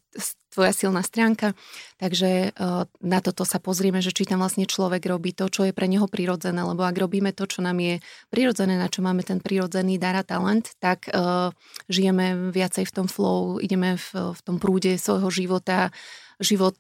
tvoja 0.58 0.74
silná 0.74 1.06
stránka. 1.06 1.54
Takže 2.02 2.50
e, 2.50 2.60
na 3.06 3.20
toto 3.22 3.46
sa 3.46 3.62
pozrieme, 3.62 4.02
že 4.02 4.10
či 4.10 4.26
tam 4.26 4.42
vlastne 4.42 4.66
človek 4.66 5.06
robí 5.06 5.38
to, 5.38 5.46
čo 5.54 5.70
je 5.70 5.78
pre 5.78 5.86
neho 5.86 6.10
prirodzené, 6.10 6.58
lebo 6.66 6.82
ak 6.82 6.98
robíme 6.98 7.30
to, 7.38 7.46
čo 7.46 7.62
nám 7.62 7.78
je 7.78 8.02
prirodzené, 8.34 8.74
na 8.82 8.90
čo 8.90 9.06
máme 9.06 9.22
ten 9.22 9.38
prirodzený 9.38 10.02
dar 10.02 10.18
a 10.18 10.26
talent, 10.26 10.74
tak 10.82 11.06
uh, 11.14 11.54
žijeme 11.86 12.50
viacej 12.50 12.90
v 12.90 12.96
tom 12.96 13.06
flow, 13.06 13.62
ideme 13.62 14.02
v, 14.02 14.34
v 14.34 14.40
tom 14.42 14.58
prúde 14.58 14.98
svojho 14.98 15.30
života, 15.30 15.94
život, 16.38 16.78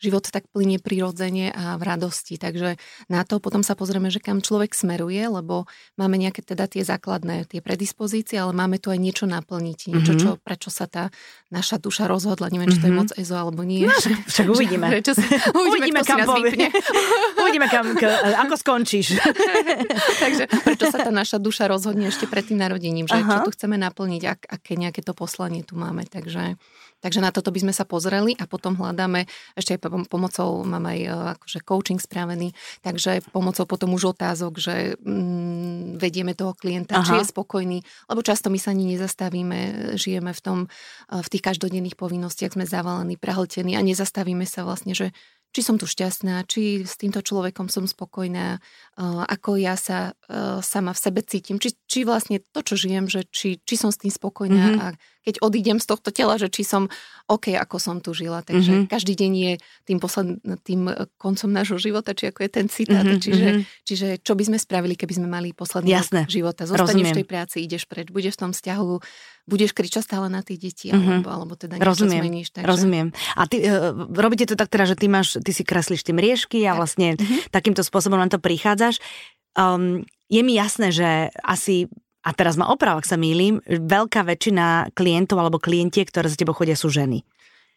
život 0.00 0.24
tak 0.24 0.48
plynie 0.48 0.80
prirodzene 0.80 1.52
a 1.52 1.76
v 1.76 1.82
radosti. 1.84 2.40
Takže 2.40 2.80
na 3.12 3.20
to 3.24 3.36
potom 3.36 3.60
sa 3.60 3.76
pozrieme, 3.76 4.08
že 4.08 4.22
kam 4.22 4.40
človek 4.40 4.72
smeruje, 4.72 5.20
lebo 5.28 5.68
máme 6.00 6.16
nejaké 6.16 6.40
teda 6.40 6.64
tie 6.70 6.88
základné, 6.88 7.44
tie 7.52 7.60
predispozície, 7.60 8.40
ale 8.40 8.56
máme 8.56 8.80
tu 8.80 8.88
aj 8.88 9.00
niečo 9.00 9.28
naplniť. 9.28 9.78
Niečo, 9.92 10.12
mm-hmm. 10.16 10.22
čo, 10.24 10.30
prečo 10.40 10.70
sa 10.72 10.88
tá 10.88 11.12
naša 11.52 11.76
duša 11.76 12.08
rozhodla. 12.08 12.48
Neviem, 12.48 12.72
či 12.72 12.80
to 12.80 12.88
je 12.88 12.96
mhm. 12.98 13.06
moc 13.06 13.10
EZO 13.14 13.36
alebo 13.38 13.62
nie. 13.62 13.86
No, 13.86 13.94
však 14.26 14.46
uvidíme. 14.50 14.90
Prečo 14.98 15.14
sa, 15.14 15.22
uvidíme, 15.54 16.02
uvidíme 16.02 16.02
kam 16.02 16.18
uvidíme, 17.46 17.66
kam, 17.70 17.86
ako 18.42 18.54
skončíš. 18.58 19.22
Takže 20.22 20.50
prečo 20.66 20.90
sa 20.90 21.06
tá 21.06 21.12
naša 21.14 21.38
duša 21.38 21.70
rozhodne 21.70 22.10
ešte 22.10 22.26
pred 22.26 22.42
tým 22.42 22.58
narodením, 22.58 23.06
že 23.06 23.22
Aha. 23.22 23.46
čo 23.46 23.48
tu 23.48 23.50
chceme 23.54 23.78
naplniť, 23.78 24.22
ak, 24.26 24.40
aké 24.50 24.74
nejaké 24.74 25.00
to 25.06 25.14
poslanie 25.14 25.62
tu 25.62 25.78
máme. 25.78 26.02
Takže 26.10 26.58
Takže 26.98 27.22
na 27.22 27.30
toto 27.30 27.54
by 27.54 27.62
sme 27.62 27.74
sa 27.74 27.86
pozreli 27.86 28.34
a 28.34 28.50
potom 28.50 28.74
hľadáme, 28.74 29.30
ešte 29.54 29.78
aj 29.78 30.10
pomocou, 30.10 30.66
mám 30.66 30.82
aj 30.82 30.98
e, 30.98 31.08
akože 31.38 31.58
coaching 31.62 32.00
spravený, 32.02 32.50
takže 32.82 33.22
pomocou 33.30 33.70
potom 33.70 33.94
už 33.94 34.18
otázok, 34.18 34.58
že 34.58 34.98
mm, 34.98 36.02
vedieme 36.02 36.34
toho 36.34 36.58
klienta, 36.58 36.98
Aha. 36.98 37.06
či 37.06 37.12
je 37.22 37.30
spokojný, 37.30 37.78
lebo 38.10 38.20
často 38.26 38.50
my 38.50 38.58
sa 38.58 38.74
ani 38.74 38.98
nezastavíme, 38.98 39.94
žijeme 39.94 40.34
v 40.34 40.40
tom, 40.42 40.58
e, 40.66 41.22
v 41.22 41.28
tých 41.30 41.46
každodenných 41.46 41.94
povinnostiach, 41.94 42.58
sme 42.58 42.66
zavalení, 42.66 43.14
prahltení 43.14 43.78
a 43.78 43.82
nezastavíme 43.86 44.42
sa 44.42 44.66
vlastne, 44.66 44.90
že 44.90 45.14
či 45.48 45.60
som 45.64 45.80
tu 45.80 45.88
šťastná, 45.88 46.44
či 46.44 46.84
s 46.84 47.00
týmto 47.00 47.24
človekom 47.24 47.72
som 47.72 47.88
spokojná, 47.88 48.60
uh, 48.60 49.24
ako 49.24 49.56
ja 49.56 49.74
sa 49.80 50.12
uh, 50.12 50.60
sama 50.60 50.92
v 50.92 51.00
sebe 51.00 51.20
cítim, 51.24 51.56
či, 51.56 51.72
či 51.88 52.04
vlastne 52.04 52.44
to, 52.52 52.60
čo 52.60 52.76
žijem, 52.76 53.08
že 53.08 53.24
či, 53.32 53.58
či 53.64 53.74
som 53.80 53.88
s 53.88 53.98
tým 53.98 54.12
spokojná 54.12 54.66
mm-hmm. 54.68 54.84
a 54.84 54.86
keď 55.28 55.44
odídem 55.44 55.76
z 55.76 55.86
tohto 55.88 56.08
tela, 56.08 56.40
že 56.40 56.48
či 56.48 56.64
som 56.64 56.88
OK, 57.28 57.52
ako 57.52 57.76
som 57.76 58.00
tu 58.00 58.16
žila. 58.16 58.40
Takže 58.40 58.72
mm-hmm. 58.72 58.88
každý 58.88 59.12
deň 59.12 59.32
je 59.36 59.52
tým, 59.84 59.98
posled, 60.00 60.40
tým 60.64 60.88
koncom 61.20 61.50
nášho 61.52 61.76
života, 61.76 62.16
či 62.16 62.32
ako 62.32 62.48
je 62.48 62.50
ten 62.50 62.66
citát. 62.72 63.04
Mm-hmm. 63.04 63.20
Čiže, 63.20 63.48
čiže 63.84 64.06
čo 64.24 64.32
by 64.32 64.48
sme 64.48 64.56
spravili, 64.56 64.96
keby 64.96 65.20
sme 65.20 65.28
mali 65.28 65.52
posledný 65.52 65.92
Jasné. 65.92 66.24
života. 66.32 66.64
Zostaneš 66.64 67.12
v 67.12 67.18
tej 67.20 67.28
práci, 67.28 67.56
ideš 67.60 67.84
preč, 67.84 68.08
budeš 68.08 68.40
v 68.40 68.48
tom 68.48 68.52
vzťahu, 68.56 68.92
budeš 69.48 69.72
kričať 69.72 70.04
stále 70.04 70.28
na 70.28 70.44
tie 70.44 70.60
deti, 70.60 70.92
mm-hmm. 70.92 71.24
alebo, 71.24 71.28
alebo 71.32 71.52
teda 71.56 71.80
niečo 71.80 71.88
rozumiem, 71.88 72.22
zmeníš. 72.22 72.48
Takže... 72.52 72.68
Rozumiem. 72.68 73.08
A 73.34 73.42
ty, 73.48 73.64
uh, 73.64 73.96
robíte 74.12 74.44
to 74.44 74.54
tak 74.60 74.68
teda, 74.68 74.92
že 74.92 74.96
ty 75.00 75.08
máš, 75.08 75.40
ty 75.40 75.50
si 75.56 75.64
kreslíš 75.64 76.04
tie 76.04 76.12
mriežky 76.12 76.68
a 76.68 76.76
tak. 76.76 76.84
vlastne 76.84 77.08
mm-hmm. 77.16 77.48
takýmto 77.48 77.80
spôsobom 77.80 78.20
na 78.20 78.28
to 78.28 78.36
prichádzaš. 78.36 79.00
Um, 79.56 80.04
je 80.28 80.44
mi 80.44 80.52
jasné, 80.54 80.92
že 80.92 81.32
asi 81.40 81.88
a 82.28 82.36
teraz 82.36 82.60
ma 82.60 82.68
oprav, 82.68 83.00
ak 83.00 83.08
sa 83.08 83.16
mýlim, 83.16 83.64
veľká 83.64 84.20
väčšina 84.26 84.92
klientov 84.92 85.40
alebo 85.40 85.56
klientiek, 85.56 86.04
ktoré 86.04 86.28
za 86.28 86.36
tebou 86.36 86.52
chodia, 86.52 86.76
sú 86.76 86.92
ženy. 86.92 87.24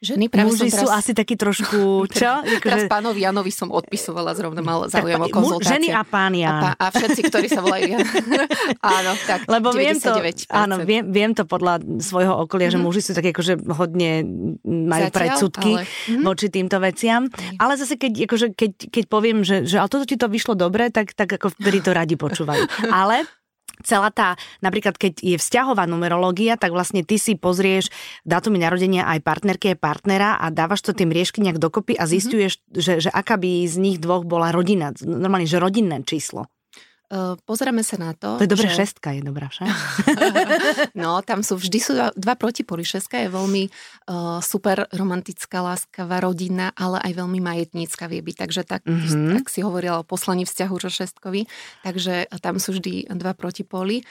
Ženy 0.01 0.33
práve 0.33 0.49
Muži 0.49 0.73
teraz... 0.73 0.81
sú 0.81 0.87
asi 0.89 1.11
takí 1.13 1.37
trošku, 1.37 1.77
čo? 2.09 2.41
teraz 2.57 2.89
pánovi 2.89 3.21
Janovi 3.21 3.53
som 3.53 3.69
odpisovala, 3.69 4.33
zrovna 4.33 4.65
mal 4.65 4.89
záujem 4.89 5.21
o 5.21 5.29
konzultácie. 5.29 5.77
Ženy 5.77 5.87
a 5.93 6.01
pán 6.01 6.33
Jan. 6.33 6.49
A, 6.49 6.61
pá, 6.61 6.69
a 6.73 6.85
všetci, 6.89 7.21
ktorí 7.29 7.45
sa 7.45 7.61
volajú 7.61 7.93
Jan. 7.93 8.01
áno, 8.97 9.11
tak 9.29 9.45
Lebo 9.45 9.69
viem 9.77 10.01
to, 10.01 10.09
áno, 10.49 10.81
viem, 10.81 11.05
viem 11.05 11.37
to 11.37 11.45
podľa 11.45 11.85
svojho 12.01 12.33
okolia, 12.33 12.73
mm-hmm. 12.73 12.73
že 12.73 12.79
mhm. 12.81 12.85
muži 12.89 13.01
sú 13.05 13.11
také 13.13 13.29
akože 13.29 13.53
hodne 13.77 14.25
majú 14.65 15.05
Zatiaľ, 15.05 15.17
predsudky 15.21 15.71
ale... 15.77 15.83
Mhm. 15.85 16.23
voči 16.25 16.47
týmto 16.49 16.77
veciam. 16.81 17.21
Mm. 17.29 17.61
Ale 17.61 17.73
zase 17.77 17.93
keď, 18.01 18.25
akože, 18.25 18.47
keď, 18.57 18.71
keď 18.89 19.03
poviem, 19.05 19.45
že, 19.45 19.69
že 19.69 19.77
ale 19.77 19.85
toto 19.85 20.09
ti 20.09 20.17
to 20.17 20.25
vyšlo 20.25 20.57
dobre, 20.57 20.89
tak, 20.89 21.13
tak 21.13 21.29
ako 21.29 21.53
vtedy 21.61 21.79
to 21.85 21.93
radi 21.93 22.15
počúvajú. 22.17 22.65
Ale 22.89 23.25
celá 23.83 24.09
tá, 24.13 24.39
napríklad 24.63 24.95
keď 24.95 25.21
je 25.21 25.37
vzťahová 25.37 25.85
numerológia, 25.85 26.55
tak 26.55 26.71
vlastne 26.71 27.01
ty 27.03 27.17
si 27.17 27.35
pozrieš 27.35 27.89
dátumy 28.23 28.61
narodenia 28.61 29.05
aj 29.09 29.19
partnerky, 29.25 29.75
aj 29.75 29.81
partnera 29.81 30.37
a 30.37 30.49
dávaš 30.53 30.85
to 30.85 30.91
tým 30.95 31.11
riešky 31.11 31.41
nejak 31.41 31.59
dokopy 31.59 31.97
a 31.97 32.05
mhm. 32.05 32.11
zistuješ, 32.11 32.53
mm-hmm. 32.57 32.81
že, 32.81 32.93
že 33.05 33.09
aká 33.11 33.35
by 33.35 33.65
z 33.67 33.75
nich 33.81 33.97
dvoch 33.97 34.23
bola 34.23 34.53
rodina, 34.53 34.93
normálne, 35.03 35.49
že 35.49 35.61
rodinné 35.61 36.01
číslo. 36.05 36.47
Pozrieme 37.43 37.83
sa 37.83 37.99
na 37.99 38.15
to. 38.15 38.39
To 38.39 38.45
je 38.47 38.53
dobré, 38.55 38.71
že... 38.71 38.87
šestka 38.87 39.11
je 39.11 39.21
dobrá, 39.21 39.51
však? 39.51 39.67
no, 41.03 41.19
tam 41.19 41.43
sú 41.43 41.59
vždy 41.59 41.77
sú 41.83 41.91
dva 42.15 42.39
protipoly. 42.39 42.87
Šestka 42.87 43.19
je 43.19 43.27
veľmi 43.27 43.67
uh, 43.67 44.39
super 44.39 44.87
romantická, 44.95 45.59
láskavá 45.59 46.23
rodina, 46.23 46.71
ale 46.71 47.03
aj 47.03 47.11
veľmi 47.19 47.43
majetnícka 47.43 48.07
vie 48.07 48.23
byť. 48.23 48.35
Takže 48.47 48.61
tak, 48.63 48.87
mm-hmm. 48.87 49.43
tak 49.43 49.45
si 49.51 49.59
hovorila 49.59 49.99
o 49.99 50.07
poslaní 50.07 50.47
vzťahu 50.47 50.75
so 50.79 50.87
šestkovi. 50.87 51.51
Takže 51.83 52.31
tam 52.39 52.63
sú 52.63 52.79
vždy 52.79 53.11
dva 53.11 53.35
protipoly. 53.35 54.07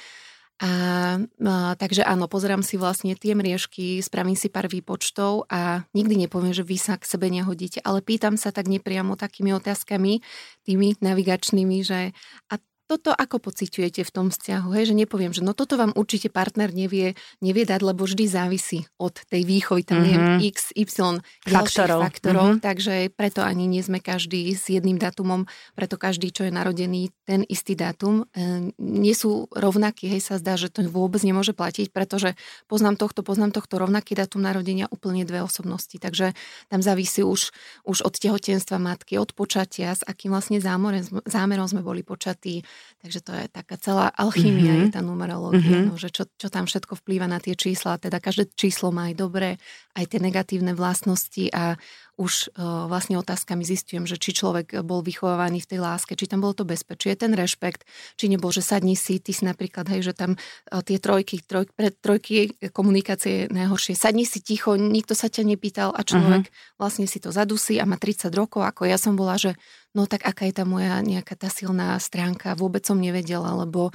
A, 0.61 0.69
a, 1.16 1.73
takže 1.80 2.04
áno, 2.04 2.28
pozerám 2.28 2.61
si 2.61 2.76
vlastne 2.76 3.16
tie 3.16 3.33
mriežky, 3.33 4.04
spravím 4.04 4.37
si 4.37 4.52
pár 4.52 4.69
výpočtov 4.69 5.49
a 5.49 5.88
nikdy 5.97 6.28
nepoviem, 6.28 6.52
že 6.52 6.69
vy 6.69 6.76
sa 6.76 7.00
k 7.00 7.09
sebe 7.09 7.33
nehodíte, 7.33 7.80
ale 7.80 8.04
pýtam 8.04 8.37
sa 8.37 8.52
tak 8.52 8.69
nepriamo 8.69 9.16
takými 9.16 9.57
otázkami, 9.57 10.21
tými 10.69 11.00
navigačnými, 11.00 11.80
že 11.80 12.12
a 12.52 12.61
toto 12.90 13.14
ako 13.14 13.38
pociťujete 13.38 14.02
v 14.02 14.11
tom 14.11 14.35
vzťahu, 14.35 14.66
hej, 14.75 14.90
že 14.90 14.94
nepoviem, 14.99 15.30
že 15.30 15.47
no 15.47 15.54
toto 15.54 15.78
vám 15.78 15.94
určite 15.94 16.26
partner 16.26 16.75
nevie, 16.75 17.14
nevie 17.38 17.62
dať, 17.62 17.87
lebo 17.87 18.02
vždy 18.02 18.26
závisí 18.26 18.90
od 18.99 19.14
tej 19.30 19.47
výchovy, 19.47 19.87
tam 19.87 20.02
mm-hmm. 20.02 20.42
je 20.42 20.50
x, 20.50 20.75
y 20.75 21.23
faktorov, 21.47 22.02
faktorov. 22.02 22.47
Mm-hmm. 22.50 22.66
takže 22.66 22.94
preto 23.14 23.47
ani 23.47 23.70
nie 23.70 23.78
sme 23.87 24.02
každý 24.02 24.50
s 24.50 24.66
jedným 24.66 24.99
dátumom, 24.99 25.47
preto 25.78 25.94
každý, 25.94 26.35
čo 26.35 26.42
je 26.42 26.50
narodený 26.50 27.14
ten 27.23 27.47
istý 27.47 27.78
dátum, 27.78 28.26
e, 28.35 28.75
nie 28.82 29.14
sú 29.14 29.47
rovnakí, 29.54 30.11
hej, 30.11 30.26
sa 30.26 30.42
zdá, 30.42 30.59
že 30.59 30.66
to 30.66 30.82
vôbec 30.90 31.23
nemôže 31.23 31.54
platiť, 31.54 31.94
pretože 31.94 32.35
poznám 32.66 32.99
tohto, 32.99 33.23
poznám 33.23 33.54
tohto 33.54 33.78
rovnaký 33.78 34.18
dátum 34.18 34.42
narodenia 34.42 34.90
úplne 34.90 35.23
dve 35.23 35.47
osobnosti, 35.47 35.94
takže 35.94 36.35
tam 36.66 36.82
závisí 36.82 37.23
už, 37.23 37.54
už 37.87 38.02
od 38.02 38.18
tehotenstva 38.18 38.82
matky, 38.82 39.14
od 39.14 39.30
počatia, 39.30 39.94
s 39.94 40.02
akým 40.02 40.35
vlastne 40.35 40.59
zámerom, 40.59 41.23
zámerom 41.23 41.70
sme 41.70 41.87
boli 41.87 42.02
počatí, 42.02 42.66
Takže 43.01 43.21
to 43.25 43.33
je 43.33 43.45
taká 43.49 43.77
celá 43.81 44.13
alchymia, 44.13 44.77
mm-hmm. 44.77 44.85
je 44.89 44.95
tá 44.95 45.01
numerológia, 45.01 45.81
mm-hmm. 45.81 45.89
no, 45.89 45.97
že 45.97 46.13
čo, 46.13 46.29
čo 46.37 46.53
tam 46.53 46.69
všetko 46.69 47.01
vplýva 47.01 47.25
na 47.25 47.41
tie 47.41 47.57
čísla. 47.57 47.97
Teda 47.97 48.21
každé 48.21 48.53
číslo 48.53 48.93
má 48.93 49.09
aj 49.09 49.15
dobré, 49.17 49.51
aj 49.97 50.05
tie 50.11 50.21
negatívne 50.21 50.77
vlastnosti 50.77 51.49
a 51.55 51.81
už 52.21 52.53
uh, 52.53 52.85
vlastne 52.85 53.17
otázkami 53.17 53.65
zistujem, 53.65 54.05
že 54.05 54.21
či 54.21 54.37
človek 54.37 54.85
bol 54.85 55.00
vychovávaný 55.00 55.65
v 55.65 55.71
tej 55.73 55.81
láske, 55.81 56.12
či 56.12 56.29
tam 56.29 56.45
bol 56.45 56.53
to 56.53 56.69
bezpečie, 56.69 57.17
ten 57.17 57.33
rešpekt, 57.33 57.89
či 58.21 58.29
nebol, 58.29 58.53
že 58.53 58.61
sadni 58.61 58.93
si, 58.93 59.17
ty 59.17 59.33
si 59.33 59.49
napríklad, 59.49 59.89
hej, 59.89 60.05
že 60.05 60.12
tam 60.12 60.37
uh, 60.37 60.85
tie 60.85 61.00
trojky, 61.00 61.41
troj, 61.41 61.73
pre 61.73 61.89
trojky 61.89 62.53
komunikácie 62.77 63.49
je 63.49 63.57
najhoršie. 63.57 63.97
Sadni 63.97 64.29
si 64.29 64.45
ticho, 64.45 64.77
nikto 64.77 65.17
sa 65.17 65.33
ťa 65.33 65.49
nepýtal 65.49 65.97
a 65.97 66.05
človek 66.05 66.45
uh-huh. 66.45 66.77
vlastne 66.77 67.09
si 67.09 67.17
to 67.17 67.33
zadusí 67.33 67.81
a 67.81 67.89
má 67.89 67.97
30 67.97 68.29
rokov, 68.37 68.69
ako 68.69 68.85
ja 68.85 69.00
som 69.00 69.17
bola, 69.17 69.41
že 69.41 69.57
no 69.97 70.05
tak 70.05 70.29
aká 70.29 70.45
je 70.47 70.55
tá 70.61 70.65
moja 70.69 71.00
nejaká 71.00 71.35
tá 71.35 71.49
silná 71.49 71.97
stránka, 71.99 72.55
vôbec 72.55 72.85
som 72.85 73.00
nevedela, 73.00 73.57
lebo 73.57 73.91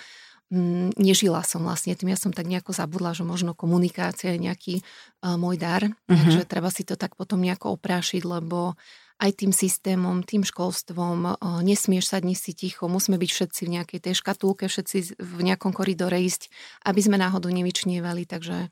mm, 0.52 0.98
nežila 1.00 1.42
som 1.42 1.66
vlastne 1.66 1.96
tým, 1.98 2.14
ja 2.14 2.20
som 2.20 2.34
tak 2.34 2.46
nejako 2.46 2.76
zabudla, 2.76 3.18
že 3.18 3.26
možno 3.26 3.58
komunikácia 3.58 4.36
je 4.36 4.40
nejaký 4.44 4.76
uh, 4.82 5.38
môj 5.40 5.58
dar, 5.58 5.86
uh-huh. 5.86 6.10
takže 6.10 6.46
treba 6.46 6.70
si 6.70 6.86
to 6.86 7.00
tak 7.00 7.18
potom 7.18 7.42
nejako 7.42 7.78
oprášiť, 7.78 8.22
lebo 8.26 8.78
aj 9.16 9.32
tým 9.32 9.56
systémom, 9.56 10.28
tým 10.28 10.44
školstvom, 10.44 11.40
uh, 11.40 11.64
nesmieš 11.64 12.12
sadni 12.12 12.36
si 12.36 12.52
ticho, 12.52 12.92
musíme 12.92 13.16
byť 13.16 13.30
všetci 13.32 13.62
v 13.64 13.74
nejakej 13.80 14.00
tej 14.12 14.14
škatulke, 14.20 14.68
všetci 14.68 15.18
v 15.18 15.40
nejakom 15.42 15.72
koridore 15.72 16.20
ísť, 16.20 16.52
aby 16.84 17.00
sme 17.00 17.16
náhodou 17.16 17.50
nevyčnievali, 17.50 18.28
takže 18.28 18.70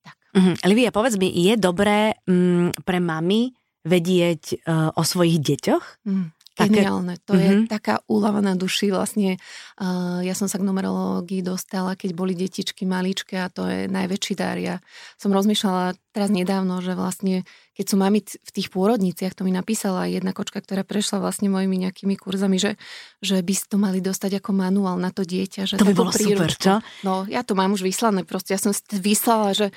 tak. 0.00 0.16
Uh-huh. 0.32 0.54
Livia, 0.66 0.90
povedz 0.90 1.20
mi, 1.20 1.30
je 1.30 1.54
dobré 1.60 2.18
um, 2.26 2.72
pre 2.82 2.98
mami 2.98 3.52
vedieť 3.84 4.64
uh, 4.64 4.92
o 4.92 5.02
svojich 5.04 5.40
deťoch? 5.40 6.04
Mm. 6.04 6.36
Geniálne. 6.68 7.14
To 7.24 7.32
mm-hmm. 7.32 7.44
je 7.44 7.50
mhm. 7.52 7.66
taká 7.70 7.94
úlava 8.10 8.42
na 8.44 8.58
duši. 8.58 8.92
Vlastne 8.92 9.40
uh, 9.80 10.20
ja 10.20 10.34
som 10.36 10.50
sa 10.50 10.60
k 10.60 10.66
numerológii 10.66 11.40
dostala, 11.40 11.96
keď 11.96 12.10
boli 12.12 12.36
detičky 12.36 12.84
maličké 12.84 13.40
a 13.40 13.48
to 13.48 13.64
je 13.64 13.88
najväčší 13.88 14.34
dar. 14.36 14.60
Ja 14.60 14.82
som 15.16 15.32
rozmýšľala 15.32 15.96
teraz 16.10 16.28
nedávno, 16.28 16.82
že 16.82 16.98
vlastne 16.98 17.46
keď 17.80 17.86
sú 17.86 17.96
mami 17.96 18.20
v 18.20 18.50
tých 18.52 18.68
pôrodniciach, 18.68 19.32
to 19.32 19.46
mi 19.46 19.54
napísala 19.54 20.04
jedna 20.10 20.36
kočka, 20.36 20.60
ktorá 20.60 20.84
prešla 20.84 21.22
vlastne 21.22 21.48
mojimi 21.48 21.80
nejakými 21.80 22.12
kurzami, 22.18 22.60
že, 22.60 22.76
že 23.24 23.40
by 23.40 23.54
to 23.56 23.76
mali 23.80 24.04
dostať 24.04 24.36
ako 24.36 24.52
manuál 24.52 25.00
na 25.00 25.08
to 25.08 25.24
dieťa. 25.24 25.64
Že 25.64 25.74
to 25.80 25.88
by 25.88 25.96
bolo 25.96 26.12
príručku. 26.12 26.36
super, 26.36 26.50
čo? 26.60 26.74
No, 27.06 27.24
ja 27.24 27.40
to 27.40 27.56
mám 27.56 27.72
už 27.72 27.80
vyslané, 27.86 28.28
proste 28.28 28.52
ja 28.52 28.60
som 28.60 28.76
vyslala, 28.90 29.56
že 29.56 29.72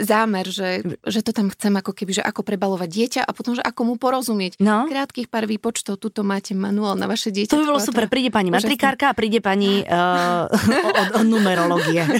zámer, 0.00 0.48
že, 0.48 0.84
že 1.04 1.20
to 1.24 1.32
tam 1.32 1.48
chcem 1.48 1.72
ako 1.76 1.92
keby, 1.96 2.20
že 2.20 2.22
ako 2.24 2.44
prebalovať 2.44 2.88
dieťa 2.88 3.22
a 3.24 3.30
potom, 3.32 3.56
že 3.56 3.62
ako 3.64 3.80
mu 3.88 3.94
porozumieť. 3.96 4.60
No. 4.60 4.84
Krátkých 4.88 5.32
pár 5.32 5.48
výpočtov, 5.48 5.96
tuto 5.96 6.20
máte 6.20 6.52
manuál 6.52 6.96
na 6.96 7.08
vaše 7.08 7.32
dieťa. 7.32 7.52
To 7.52 7.60
by 7.60 7.68
bolo 7.68 7.80
super, 7.80 8.06
príde 8.06 8.28
pani 8.28 8.52
matrikárka 8.52 9.12
a 9.12 9.14
príde 9.16 9.40
pani 9.40 9.82
uh, 9.88 10.48
od, 10.48 11.08
od 11.22 11.26
numerológie. 11.26 12.04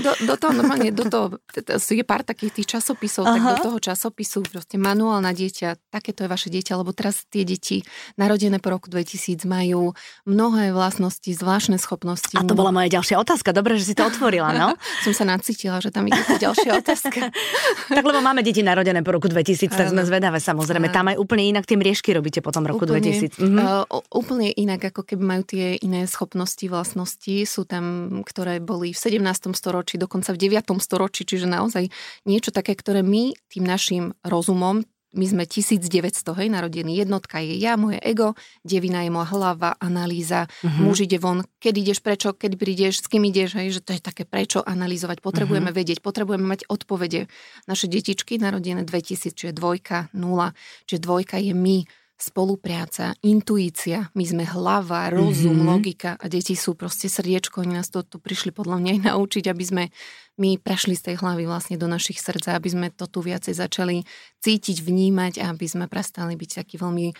do, 0.00 0.10
do 0.26 0.34
toho 0.34 0.52
normálne, 0.56 0.90
do 0.90 1.04
toho, 1.06 1.38
je 1.76 2.04
pár 2.06 2.24
takých 2.24 2.62
tých 2.62 2.78
časopisov, 2.78 3.28
Aha. 3.28 3.34
tak 3.34 3.42
do 3.42 3.56
toho 3.70 3.78
časopisu 3.78 4.42
proste 4.48 4.80
manuál 4.80 5.20
na 5.20 5.30
dieťa, 5.30 5.92
takéto 5.92 6.24
je 6.24 6.28
vaše 6.30 6.48
dieťa, 6.48 6.78
lebo 6.80 6.90
teraz 6.96 7.28
tie 7.28 7.44
deti 7.44 7.84
narodené 8.16 8.58
po 8.58 8.72
roku 8.72 8.88
2000 8.88 9.44
majú 9.44 9.92
mnohé 10.24 10.72
vlastnosti, 10.72 11.28
zvláštne 11.28 11.76
schopnosti. 11.76 12.34
A 12.34 12.46
to 12.46 12.56
bola 12.56 12.72
moja 12.72 12.88
ďalšia 12.88 13.20
otázka, 13.20 13.52
dobre, 13.52 13.76
že 13.76 13.92
si 13.92 13.94
to 13.94 14.08
otvorila, 14.08 14.56
no? 14.56 14.68
Som 15.04 15.12
sa 15.12 15.28
nacítila, 15.28 15.78
že 15.78 15.92
tam 15.92 16.08
ide 16.08 16.20
ďalšia 16.40 16.70
otázka. 16.80 17.28
tak 17.96 18.04
lebo 18.04 18.24
máme 18.24 18.40
deti 18.40 18.64
narodené 18.64 19.04
po 19.04 19.12
roku 19.12 19.28
2000, 19.28 19.68
tak 19.68 19.92
sme 19.92 20.02
zvedavé 20.08 20.40
samozrejme. 20.40 20.88
Tam 20.88 21.12
aj 21.12 21.20
úplne 21.20 21.44
inak 21.44 21.68
tie 21.68 21.76
mriežky 21.76 22.16
robíte 22.16 22.40
potom 22.40 22.64
roku 22.64 22.88
úplne, 22.88 23.04
2000. 23.04 23.36
Mhm. 23.36 23.58
Uh, 23.60 23.84
úplne 24.10 24.48
inak, 24.56 24.90
ako 24.90 25.04
keby 25.04 25.22
majú 25.22 25.42
tie 25.44 25.76
iné 25.84 26.08
schopnosti, 26.08 26.64
vlastnosti. 26.64 27.44
Sú 27.44 27.68
tam, 27.68 28.08
ktoré 28.24 28.58
boli 28.64 28.96
v 28.96 28.98
17. 28.98 29.52
storočí, 29.52 30.00
dokonca 30.00 30.32
v 30.32 30.40
9. 30.48 30.80
storočí, 30.80 31.28
čiže 31.28 31.44
naozaj 31.44 31.92
niečo 32.24 32.50
také, 32.50 32.72
ktoré 32.72 33.04
my 33.04 33.36
tým 33.52 33.64
našim 33.68 34.04
rozumom, 34.24 34.82
my 35.10 35.26
sme 35.26 35.42
1900, 35.42 36.38
hej, 36.38 36.48
narodení. 36.48 36.94
Jednotka 36.94 37.42
je 37.42 37.58
ja, 37.58 37.74
moje 37.74 37.98
ego, 37.98 38.38
devina 38.62 39.02
je 39.02 39.10
moja 39.10 39.26
hlava, 39.34 39.74
analýza, 39.82 40.46
uh-huh. 40.46 40.86
muž 40.86 41.06
ide 41.10 41.18
von, 41.18 41.42
kedy 41.58 41.82
ideš, 41.82 41.98
prečo, 41.98 42.30
kedy 42.30 42.54
prídeš, 42.54 43.02
s 43.02 43.06
kým 43.10 43.26
ideš, 43.26 43.58
hej, 43.58 43.74
že 43.74 43.80
to 43.82 43.90
je 43.96 44.00
také 44.00 44.22
prečo 44.22 44.62
analyzovať. 44.62 45.18
Potrebujeme 45.18 45.74
uh-huh. 45.74 45.80
vedieť, 45.82 45.98
potrebujeme 45.98 46.46
mať 46.46 46.70
odpovede. 46.70 47.26
Naše 47.66 47.90
detičky 47.90 48.38
narodené 48.38 48.86
2000, 48.86 49.34
čiže 49.34 49.52
dvojka, 49.52 50.14
nula, 50.14 50.54
čiže 50.86 51.02
dvojka 51.02 51.42
je 51.42 51.54
my, 51.58 51.78
spolupráca, 52.20 53.16
intuícia, 53.24 54.12
my 54.12 54.24
sme 54.28 54.44
hlava, 54.44 55.08
rozum, 55.08 55.56
mm-hmm. 55.56 55.70
logika 55.72 56.10
a 56.20 56.28
deti 56.28 56.52
sú 56.52 56.76
proste 56.76 57.08
srdiečko, 57.08 57.64
oni 57.64 57.80
nás 57.80 57.88
to 57.88 58.04
tu 58.04 58.20
prišli 58.20 58.52
podľa 58.52 58.76
mňa 58.76 58.90
aj 58.92 59.00
naučiť, 59.08 59.44
aby 59.48 59.64
sme 59.64 59.84
my 60.36 60.60
prešli 60.60 60.92
z 60.92 61.12
tej 61.12 61.16
hlavy 61.24 61.48
vlastne 61.48 61.80
do 61.80 61.88
našich 61.88 62.20
srdca, 62.20 62.56
aby 62.56 62.68
sme 62.68 62.86
to 62.92 63.08
tu 63.08 63.24
viacej 63.24 63.56
začali 63.56 64.04
cítiť, 64.44 64.84
vnímať 64.84 65.40
a 65.40 65.52
aby 65.52 65.64
sme 65.64 65.88
prestali 65.88 66.36
byť 66.36 66.64
taký 66.64 66.76
veľmi 66.76 67.16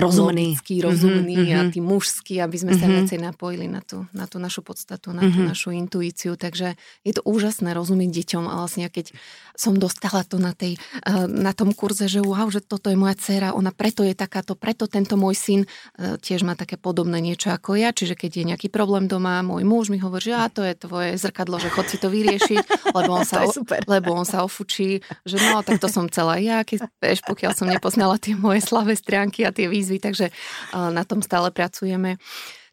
rozumný, 0.00 0.56
logický, 0.56 0.74
rozumný 0.80 1.36
mm-hmm. 1.36 1.60
a 1.60 1.62
tý 1.68 1.80
mužský, 1.84 2.34
aby 2.40 2.56
sme 2.56 2.72
sa 2.74 2.88
mm-hmm. 2.88 2.96
viacej 3.04 3.18
napojili 3.20 3.66
na 3.68 3.84
tú, 3.84 4.08
na 4.16 4.24
tú 4.24 4.40
našu 4.40 4.64
podstatu, 4.64 5.12
na 5.12 5.28
tú 5.28 5.38
mm-hmm. 5.40 5.50
našu 5.52 5.70
intuíciu. 5.76 6.34
Takže 6.40 6.74
je 7.04 7.12
to 7.12 7.22
úžasné 7.24 7.76
rozumieť 7.76 8.10
deťom 8.24 8.44
a 8.48 8.54
vlastne 8.60 8.88
keď 8.88 9.12
som 9.60 9.76
dostala 9.76 10.24
to 10.24 10.40
na, 10.40 10.56
tej, 10.56 10.76
eh, 10.76 11.28
na 11.28 11.52
tom 11.52 11.76
kurze, 11.76 12.08
že 12.08 12.24
wow, 12.24 12.48
že 12.48 12.64
toto 12.64 12.88
je 12.88 12.96
moja 12.96 13.12
dcera, 13.16 13.52
ona 13.52 13.74
preto 13.74 14.00
je 14.00 14.16
takáto, 14.16 14.56
preto 14.56 14.88
tento 14.88 15.20
môj 15.20 15.36
syn 15.36 15.60
eh, 15.64 16.16
tiež 16.20 16.44
má 16.46 16.54
také 16.54 16.76
podobné 16.76 17.20
niečo 17.20 17.52
ako 17.52 17.76
ja, 17.76 17.90
čiže 17.90 18.16
keď 18.16 18.30
je 18.40 18.44
nejaký 18.54 18.68
problém 18.68 19.10
doma, 19.10 19.42
môj 19.42 19.66
muž 19.66 19.92
mi 19.92 19.98
hovorí, 19.98 20.32
že 20.32 20.36
a 20.36 20.46
to 20.48 20.62
je 20.62 20.76
tvoje 20.76 21.10
zrkadlo, 21.16 21.56
že 21.60 21.72
chod 21.72 21.88
si 21.88 21.96
to 21.96 22.12
vyriešiť, 22.12 22.92
lebo 22.94 23.10
on 23.16 23.24
sa, 23.30 23.42
o, 23.44 23.50
lebo 23.88 24.14
on 24.14 24.24
sa 24.28 24.46
ofučí, 24.46 25.00
že 25.26 25.36
no, 25.40 25.64
tak 25.64 25.80
to 25.82 25.88
som 25.88 26.06
celá 26.06 26.36
ja, 26.38 26.62
keď, 26.62 26.88
pokiaľ 27.26 27.52
som 27.56 27.66
nepoznala 27.66 28.20
tie 28.20 28.36
moje 28.36 28.62
slavé 28.62 28.94
stránky 28.94 29.42
a 29.42 29.50
tie 29.50 29.66
výzvy, 29.66 29.89
takže 29.98 30.30
na 30.76 31.02
tom 31.02 31.24
stále 31.24 31.50
pracujeme. 31.50 32.20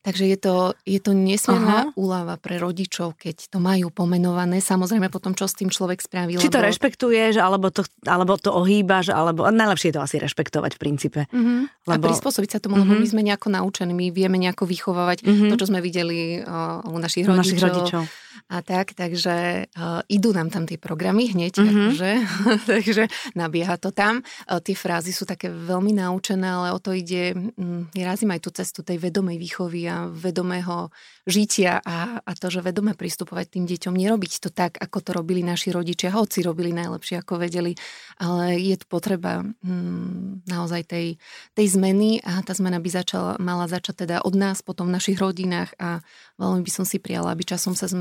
Takže 0.08 0.24
je 0.24 0.38
to, 0.40 0.56
je 0.88 1.04
to 1.04 1.12
nesmierna 1.12 1.92
Aha. 1.92 2.00
úlava 2.00 2.40
pre 2.40 2.56
rodičov, 2.56 3.20
keď 3.20 3.52
to 3.52 3.60
majú 3.60 3.92
pomenované. 3.92 4.64
Samozrejme 4.64 5.12
potom, 5.12 5.36
čo 5.36 5.52
s 5.52 5.58
tým 5.60 5.68
človek 5.68 6.00
spraví. 6.00 6.40
Či 6.40 6.48
to 6.48 6.64
lebo... 6.64 6.72
rešpektuješ, 6.72 7.36
alebo 7.36 7.68
to, 7.76 7.84
alebo 8.08 8.40
to 8.40 8.56
ohýbaš, 8.56 9.12
alebo 9.12 9.44
najlepšie 9.52 9.92
je 9.92 9.96
to 10.00 10.06
asi 10.08 10.16
rešpektovať 10.16 10.72
v 10.78 10.80
princípe. 10.80 11.22
Uh-huh. 11.28 11.68
Lebo... 11.92 12.08
A 12.08 12.08
prispôsobiť 12.08 12.56
sa 12.56 12.60
tomu, 12.64 12.80
uh-huh. 12.80 12.88
lebo 12.88 13.04
my 13.04 13.08
sme 13.10 13.20
nejako 13.20 13.52
naučení, 13.52 13.92
my 13.92 14.08
vieme 14.16 14.40
nejako 14.40 14.64
vychovávať 14.64 15.28
uh-huh. 15.28 15.52
to, 15.52 15.56
čo 15.60 15.76
sme 15.76 15.84
videli 15.84 16.40
uh, 16.40 16.88
u 16.88 16.96
našich 16.96 17.28
rodičov. 17.28 17.44
Našich 17.44 17.60
rodičov 17.60 18.04
a 18.46 18.62
tak, 18.62 18.94
takže 18.94 19.68
uh, 19.74 20.06
idú 20.08 20.30
nám 20.32 20.54
tam 20.54 20.70
tie 20.70 20.78
programy 20.78 21.34
hneď, 21.34 21.58
mm-hmm. 21.58 21.74
akože, 21.74 22.12
takže 22.72 23.04
nabieha 23.34 23.76
to 23.82 23.90
tam. 23.90 24.22
Uh, 24.46 24.62
tie 24.62 24.78
frázy 24.78 25.12
sú 25.12 25.26
také 25.26 25.50
veľmi 25.50 25.98
naučené, 25.98 26.46
ale 26.46 26.70
o 26.72 26.80
to 26.80 26.94
ide, 26.94 27.34
um, 27.58 27.90
razím 27.92 28.38
aj 28.38 28.42
tú 28.46 28.50
cestu 28.54 28.86
tej 28.86 29.02
vedomej 29.02 29.38
výchovy 29.42 29.90
a 29.90 30.06
vedomého 30.08 30.94
žitia 31.28 31.84
a, 31.84 32.24
a 32.24 32.32
to, 32.38 32.48
že 32.48 32.64
vedome 32.64 32.96
pristupovať 32.96 33.60
tým 33.60 33.66
deťom, 33.68 33.94
nerobiť 33.94 34.34
to 34.40 34.50
tak, 34.50 34.80
ako 34.80 35.04
to 35.04 35.12
robili 35.12 35.44
naši 35.44 35.76
rodičia, 35.76 36.16
hoci 36.16 36.40
robili 36.40 36.72
najlepšie, 36.72 37.20
ako 37.20 37.44
vedeli, 37.44 37.76
ale 38.22 38.56
je 38.58 38.76
tu 38.80 38.86
potreba 38.88 39.44
um, 39.44 40.40
naozaj 40.48 40.88
tej, 40.88 41.20
tej 41.52 41.68
zmeny 41.76 42.24
a 42.24 42.40
tá 42.42 42.56
zmena 42.56 42.80
by 42.80 42.90
začala, 42.90 43.32
mala 43.38 43.68
začať 43.68 44.08
teda 44.08 44.24
od 44.24 44.34
nás, 44.40 44.64
potom 44.64 44.88
v 44.88 44.96
našich 44.96 45.20
rodinách 45.20 45.76
a 45.78 46.00
veľmi 46.40 46.64
by 46.64 46.72
som 46.72 46.86
si 46.88 46.98
prijala, 46.98 47.36
aby 47.36 47.44
časom 47.44 47.76
sa 47.76 47.92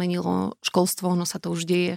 školstvo, 0.62 1.12
ono 1.12 1.28
sa 1.28 1.42
to 1.42 1.52
už 1.52 1.66
deje. 1.68 1.95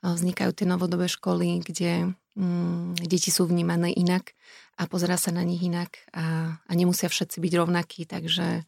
Vznikajú 0.00 0.56
tie 0.56 0.64
novodobé 0.64 1.12
školy, 1.12 1.60
kde 1.60 2.16
mm, 2.32 3.04
deti 3.04 3.28
sú 3.28 3.44
vnímané 3.44 3.92
inak 3.92 4.32
a 4.80 4.88
pozerá 4.88 5.20
sa 5.20 5.28
na 5.28 5.44
nich 5.44 5.60
inak 5.60 6.08
a, 6.16 6.56
a 6.56 6.72
nemusia 6.72 7.12
všetci 7.12 7.36
byť 7.36 7.52
rovnakí, 7.60 8.08
takže 8.08 8.64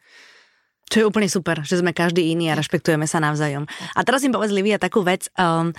čo 0.93 1.01
je 1.01 1.09
úplne 1.09 1.25
super, 1.25 1.65
že 1.65 1.81
sme 1.81 1.97
každý 1.97 2.37
iný 2.37 2.53
a 2.53 2.59
rešpektujeme 2.61 3.09
sa 3.09 3.17
navzájom. 3.17 3.65
A 3.97 4.01
teraz 4.05 4.21
im 4.29 4.35
povedz, 4.37 4.53
Livia, 4.53 4.77
takú 4.77 5.01
vec. 5.01 5.33
Um, 5.41 5.73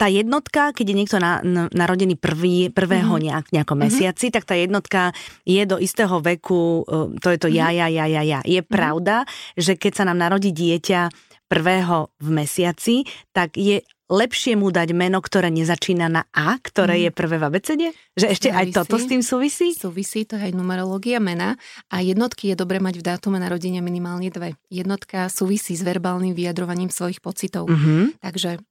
tá 0.00 0.08
jednotka, 0.08 0.72
keď 0.72 0.86
je 0.92 0.96
niekto 0.96 1.16
na, 1.20 1.44
na, 1.44 1.68
narodený 1.72 2.16
prvý, 2.16 2.72
prvého 2.72 3.16
mm-hmm. 3.16 3.26
nejak, 3.28 3.46
nejakom 3.52 3.76
mm-hmm. 3.76 3.96
mesiaci, 3.96 4.32
tak 4.32 4.48
tá 4.48 4.56
jednotka 4.56 5.12
je 5.44 5.60
do 5.68 5.76
istého 5.76 6.20
veku, 6.24 6.88
um, 6.88 7.16
to 7.20 7.32
je 7.32 7.36
to 7.36 7.48
mm-hmm. 7.52 7.76
ja, 7.76 7.84
ja, 7.84 7.86
ja, 7.92 8.06
ja, 8.08 8.22
ja. 8.24 8.40
Je 8.48 8.64
mm-hmm. 8.64 8.72
pravda, 8.72 9.28
že 9.60 9.76
keď 9.76 9.92
sa 9.92 10.04
nám 10.08 10.24
narodí 10.24 10.56
dieťa, 10.56 11.12
prvého 11.46 12.10
v 12.18 12.28
mesiaci, 12.30 13.06
tak 13.30 13.54
je 13.54 13.82
lepšie 14.06 14.54
mu 14.54 14.70
dať 14.70 14.94
meno, 14.94 15.18
ktoré 15.18 15.50
nezačína 15.50 16.06
na 16.06 16.22
A, 16.30 16.58
ktoré 16.62 16.98
mm. 16.98 17.02
je 17.02 17.10
prvé 17.10 17.36
v 17.42 17.44
abecede? 17.46 17.88
Že 18.14 18.26
ešte 18.30 18.48
Závisí. 18.54 18.62
aj 18.62 18.66
toto 18.74 18.96
s 19.02 19.06
tým 19.10 19.22
súvisí? 19.22 19.68
Súvisí, 19.74 20.22
to 20.22 20.38
je 20.38 20.46
aj 20.50 20.54
numerológia 20.54 21.18
mena 21.18 21.58
a 21.90 22.00
jednotky 22.00 22.54
je 22.54 22.56
dobre 22.56 22.78
mať 22.78 23.02
v 23.02 23.06
dátume 23.06 23.38
narodenia 23.42 23.82
minimálne 23.82 24.30
dve. 24.30 24.54
Jednotka 24.70 25.26
súvisí 25.26 25.74
s 25.74 25.82
verbálnym 25.82 26.38
vyjadrovaním 26.38 26.90
svojich 26.90 27.18
pocitov. 27.18 27.66
Mm-hmm. 27.66 28.22
Takže 28.22 28.62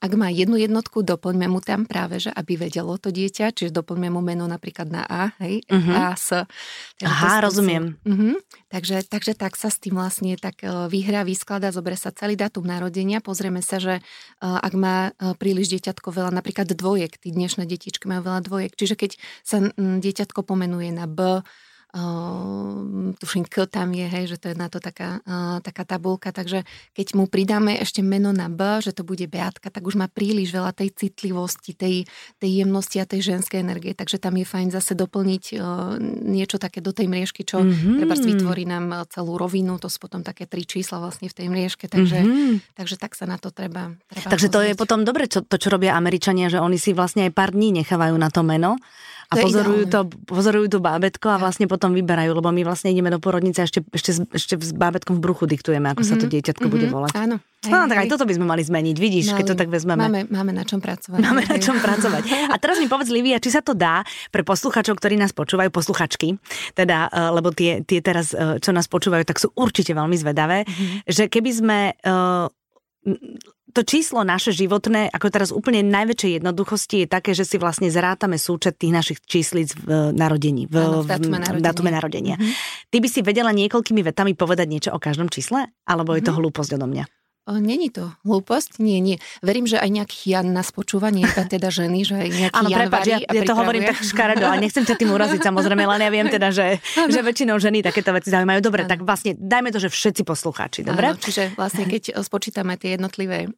ak 0.00 0.12
má 0.16 0.32
jednu 0.32 0.56
jednotku, 0.56 1.04
doplňme 1.04 1.46
mu 1.52 1.60
tam 1.60 1.84
práve, 1.84 2.22
že 2.24 2.32
aby 2.32 2.56
vedelo 2.56 2.96
to 2.96 3.12
dieťa, 3.12 3.52
čiže 3.52 3.70
doplňme 3.74 4.08
mu 4.08 4.24
meno 4.24 4.48
napríklad 4.48 4.88
na 4.88 5.04
A, 5.04 5.36
hej, 5.44 5.60
uh-huh. 5.68 5.94
A, 5.94 6.16
S. 6.16 6.48
Takže 6.96 7.04
Aha, 7.04 7.44
rozumiem. 7.44 8.00
Uh-huh. 8.02 8.40
Takže, 8.72 9.04
takže 9.04 9.36
tak 9.36 9.60
sa 9.60 9.68
s 9.68 9.76
tým 9.76 10.00
vlastne 10.00 10.40
tak 10.40 10.64
e, 10.64 10.68
vyhrá, 10.88 11.22
vysklada, 11.24 11.68
zobre 11.68 12.00
sa 12.00 12.14
celý 12.14 12.36
dátum 12.36 12.64
narodenia, 12.64 13.20
pozrieme 13.20 13.60
sa, 13.60 13.76
že 13.76 14.00
e, 14.00 14.02
ak 14.40 14.72
má 14.72 15.12
e, 15.12 15.36
príliš 15.36 15.68
dieťatko 15.76 16.08
veľa, 16.12 16.30
napríklad 16.32 16.72
dvojek, 16.72 17.20
tí 17.20 17.28
dnešné 17.34 17.68
detičky 17.68 18.08
majú 18.08 18.28
veľa 18.28 18.40
dvojek, 18.48 18.72
čiže 18.72 18.94
keď 18.96 19.10
sa 19.44 19.68
dieťatko 19.76 20.44
pomenuje 20.44 20.90
na 20.96 21.04
B, 21.04 21.44
tuším, 23.16 23.48
K 23.48 23.64
tam 23.64 23.96
je, 23.96 24.04
hej, 24.04 24.24
že 24.28 24.36
to 24.36 24.52
je 24.52 24.56
na 24.56 24.68
to 24.68 24.76
taká, 24.76 25.24
taká 25.64 25.88
tabulka, 25.88 26.36
takže 26.36 26.68
keď 26.92 27.16
mu 27.16 27.24
pridáme 27.24 27.80
ešte 27.80 28.04
meno 28.04 28.28
na 28.28 28.52
B, 28.52 28.60
že 28.84 28.92
to 28.92 29.08
bude 29.08 29.24
Beatka, 29.24 29.72
tak 29.72 29.88
už 29.88 29.96
má 29.96 30.04
príliš 30.04 30.52
veľa 30.52 30.76
tej 30.76 30.92
citlivosti, 30.92 31.72
tej, 31.72 32.04
tej 32.36 32.50
jemnosti 32.60 33.00
a 33.00 33.08
tej 33.08 33.32
ženskej 33.32 33.64
energie, 33.64 33.96
takže 33.96 34.20
tam 34.20 34.36
je 34.36 34.44
fajn 34.44 34.68
zase 34.68 34.92
doplniť 34.92 35.44
uh, 35.56 35.96
niečo 36.28 36.60
také 36.60 36.84
do 36.84 36.92
tej 36.92 37.08
mriežky, 37.08 37.48
čo 37.48 37.64
mm-hmm. 37.64 38.04
treba 38.04 38.14
vytvorí 38.20 38.68
nám 38.68 39.08
celú 39.08 39.40
rovinu, 39.40 39.80
to 39.80 39.88
sú 39.88 39.96
potom 39.96 40.20
také 40.20 40.44
tri 40.44 40.68
čísla 40.68 41.00
vlastne 41.00 41.32
v 41.32 41.36
tej 41.40 41.46
mriežke, 41.48 41.88
takže, 41.88 42.20
mm-hmm. 42.20 42.76
takže 42.76 43.00
tak 43.00 43.16
sa 43.16 43.24
na 43.24 43.40
to 43.40 43.48
treba, 43.48 43.96
treba 44.12 44.28
Takže 44.28 44.52
pozrieť. 44.52 44.52
to 44.52 44.60
je 44.68 44.72
potom 44.76 45.00
dobre, 45.08 45.24
čo, 45.24 45.40
to, 45.40 45.56
čo 45.56 45.72
robia 45.72 45.96
Američania, 45.96 46.52
že 46.52 46.60
oni 46.60 46.76
si 46.76 46.92
vlastne 46.92 47.24
aj 47.24 47.32
pár 47.32 47.56
dní 47.56 47.72
nechávajú 47.80 48.12
na 48.20 48.28
to 48.28 48.44
meno 48.44 48.76
a 49.28 49.34
to 49.36 49.44
pozorujú, 49.44 49.84
to, 49.92 50.00
pozorujú 50.24 50.66
to 50.72 50.78
bábetko 50.80 51.28
a 51.28 51.36
vlastne 51.36 51.68
potom 51.68 51.92
vyberajú, 51.92 52.32
lebo 52.32 52.48
my 52.48 52.64
vlastne 52.64 52.96
ideme 52.96 53.12
do 53.12 53.20
porodnice 53.20 53.60
a 53.60 53.68
ešte, 53.68 53.84
ešte, 53.92 54.24
ešte 54.32 54.54
s 54.56 54.72
bábetkom 54.72 55.20
v 55.20 55.24
bruchu 55.24 55.44
diktujeme, 55.44 55.92
ako 55.92 56.00
mm-hmm. 56.00 56.16
sa 56.16 56.22
to 56.22 56.26
mhm. 56.26 56.32
dieťatko 56.32 56.64
mm-hmm. 56.64 56.72
bude 56.72 56.86
volať. 56.88 57.12
Áno. 57.12 57.36
Hej, 57.58 57.74
no, 57.74 57.90
tak 57.90 57.98
aj 58.06 58.08
toto 58.08 58.22
by 58.22 58.34
sme 58.38 58.46
mali 58.46 58.62
zmeniť, 58.62 58.96
vidíš, 58.96 59.26
Mali. 59.34 59.36
keď 59.42 59.44
to 59.50 59.56
tak 59.58 59.68
vezmeme. 59.68 59.98
Máme, 59.98 60.20
máme 60.30 60.52
na 60.54 60.62
čom 60.62 60.78
pracovať. 60.78 61.18
Máme 61.18 61.42
na 61.42 61.58
čom 61.58 61.74
pracovať. 61.76 62.22
A 62.48 62.56
teraz 62.56 62.78
mi 62.78 62.86
povedz, 62.86 63.10
Livia, 63.10 63.42
či 63.42 63.50
sa 63.50 63.66
to 63.66 63.74
dá 63.74 64.06
pre 64.30 64.46
posluchačov, 64.46 64.94
ktorí 64.94 65.18
nás 65.18 65.34
počúvajú, 65.34 65.66
posluchačky, 65.74 66.38
teda, 66.78 67.10
uh, 67.10 67.34
lebo 67.34 67.50
tie, 67.50 67.82
tie 67.82 67.98
teraz, 67.98 68.30
uh, 68.30 68.62
čo 68.62 68.70
nás 68.70 68.86
počúvajú, 68.86 69.26
tak 69.26 69.42
sú 69.42 69.50
určite 69.58 69.90
veľmi 69.90 70.14
zvedavé, 70.14 70.70
mm-hmm. 70.70 71.10
že 71.10 71.26
keby 71.26 71.50
sme 71.50 71.78
uh, 72.06 72.46
to 73.76 73.84
číslo 73.84 74.24
naše 74.24 74.54
životné, 74.54 75.12
ako 75.12 75.28
teraz 75.28 75.50
úplne 75.52 75.84
najväčšej 75.84 76.40
jednoduchosti 76.40 77.04
je 77.04 77.08
také, 77.08 77.36
že 77.36 77.44
si 77.44 77.60
vlastne 77.60 77.92
zrátame 77.92 78.40
súčet 78.40 78.80
tých 78.80 78.92
našich 78.94 79.18
číslic 79.24 79.76
v 79.76 80.14
narodení, 80.16 80.64
v, 80.64 80.74
ano, 80.78 81.04
v 81.04 81.08
datume 81.08 81.36
narodenia. 81.36 81.60
V 81.60 81.66
datume 81.66 81.90
narodenia. 81.92 82.36
Mm-hmm. 82.40 82.88
Ty 82.88 82.96
by 83.04 83.08
si 83.08 83.20
vedela 83.20 83.50
niekoľkými 83.52 84.00
vetami 84.00 84.32
povedať 84.32 84.66
niečo 84.68 84.90
o 84.96 85.02
každom 85.02 85.28
čísle? 85.28 85.68
Alebo 85.84 86.16
je 86.16 86.24
to 86.24 86.32
mm-hmm. 86.32 86.40
hlúposť 86.40 86.70
odo 86.80 86.86
mňa? 86.88 87.04
Není 87.56 87.88
to 87.88 88.12
hlúposť? 88.28 88.76
Nie, 88.84 89.00
nie. 89.00 89.16
Verím, 89.40 89.64
že 89.64 89.80
aj 89.80 89.88
nejaký 89.88 90.36
Jan 90.36 90.52
nás 90.52 90.68
počúva, 90.68 91.08
nie 91.08 91.24
iba 91.24 91.48
teda 91.48 91.72
ženy, 91.72 92.04
že 92.04 92.14
aj 92.20 92.28
nejaký 92.28 92.58
Áno, 92.60 92.68
Jan 92.68 92.78
prepáč, 92.84 93.04
ja, 93.08 93.18
ja 93.24 93.42
to 93.48 93.54
hovorím 93.56 93.88
tak 93.88 94.04
škaredo, 94.04 94.44
ale 94.44 94.60
nechcem 94.68 94.84
ťa 94.84 95.00
tým 95.00 95.08
uraziť 95.08 95.40
samozrejme, 95.40 95.88
len 95.88 96.00
ja 96.04 96.10
viem 96.12 96.28
teda, 96.28 96.52
že, 96.52 96.76
že 97.08 97.20
väčšinou 97.24 97.56
ženy 97.56 97.80
takéto 97.80 98.12
veci 98.12 98.28
zaujímajú. 98.28 98.60
Dobre, 98.60 98.84
ano. 98.84 98.90
tak 98.92 99.00
vlastne 99.00 99.32
dajme 99.40 99.72
to, 99.72 99.80
že 99.80 99.88
všetci 99.88 100.22
poslucháči, 100.28 100.84
dobre? 100.84 101.16
Ano, 101.16 101.16
čiže 101.16 101.56
vlastne 101.56 101.88
keď 101.88 102.20
spočítame 102.20 102.76
tie 102.76 103.00
jednotlivé 103.00 103.48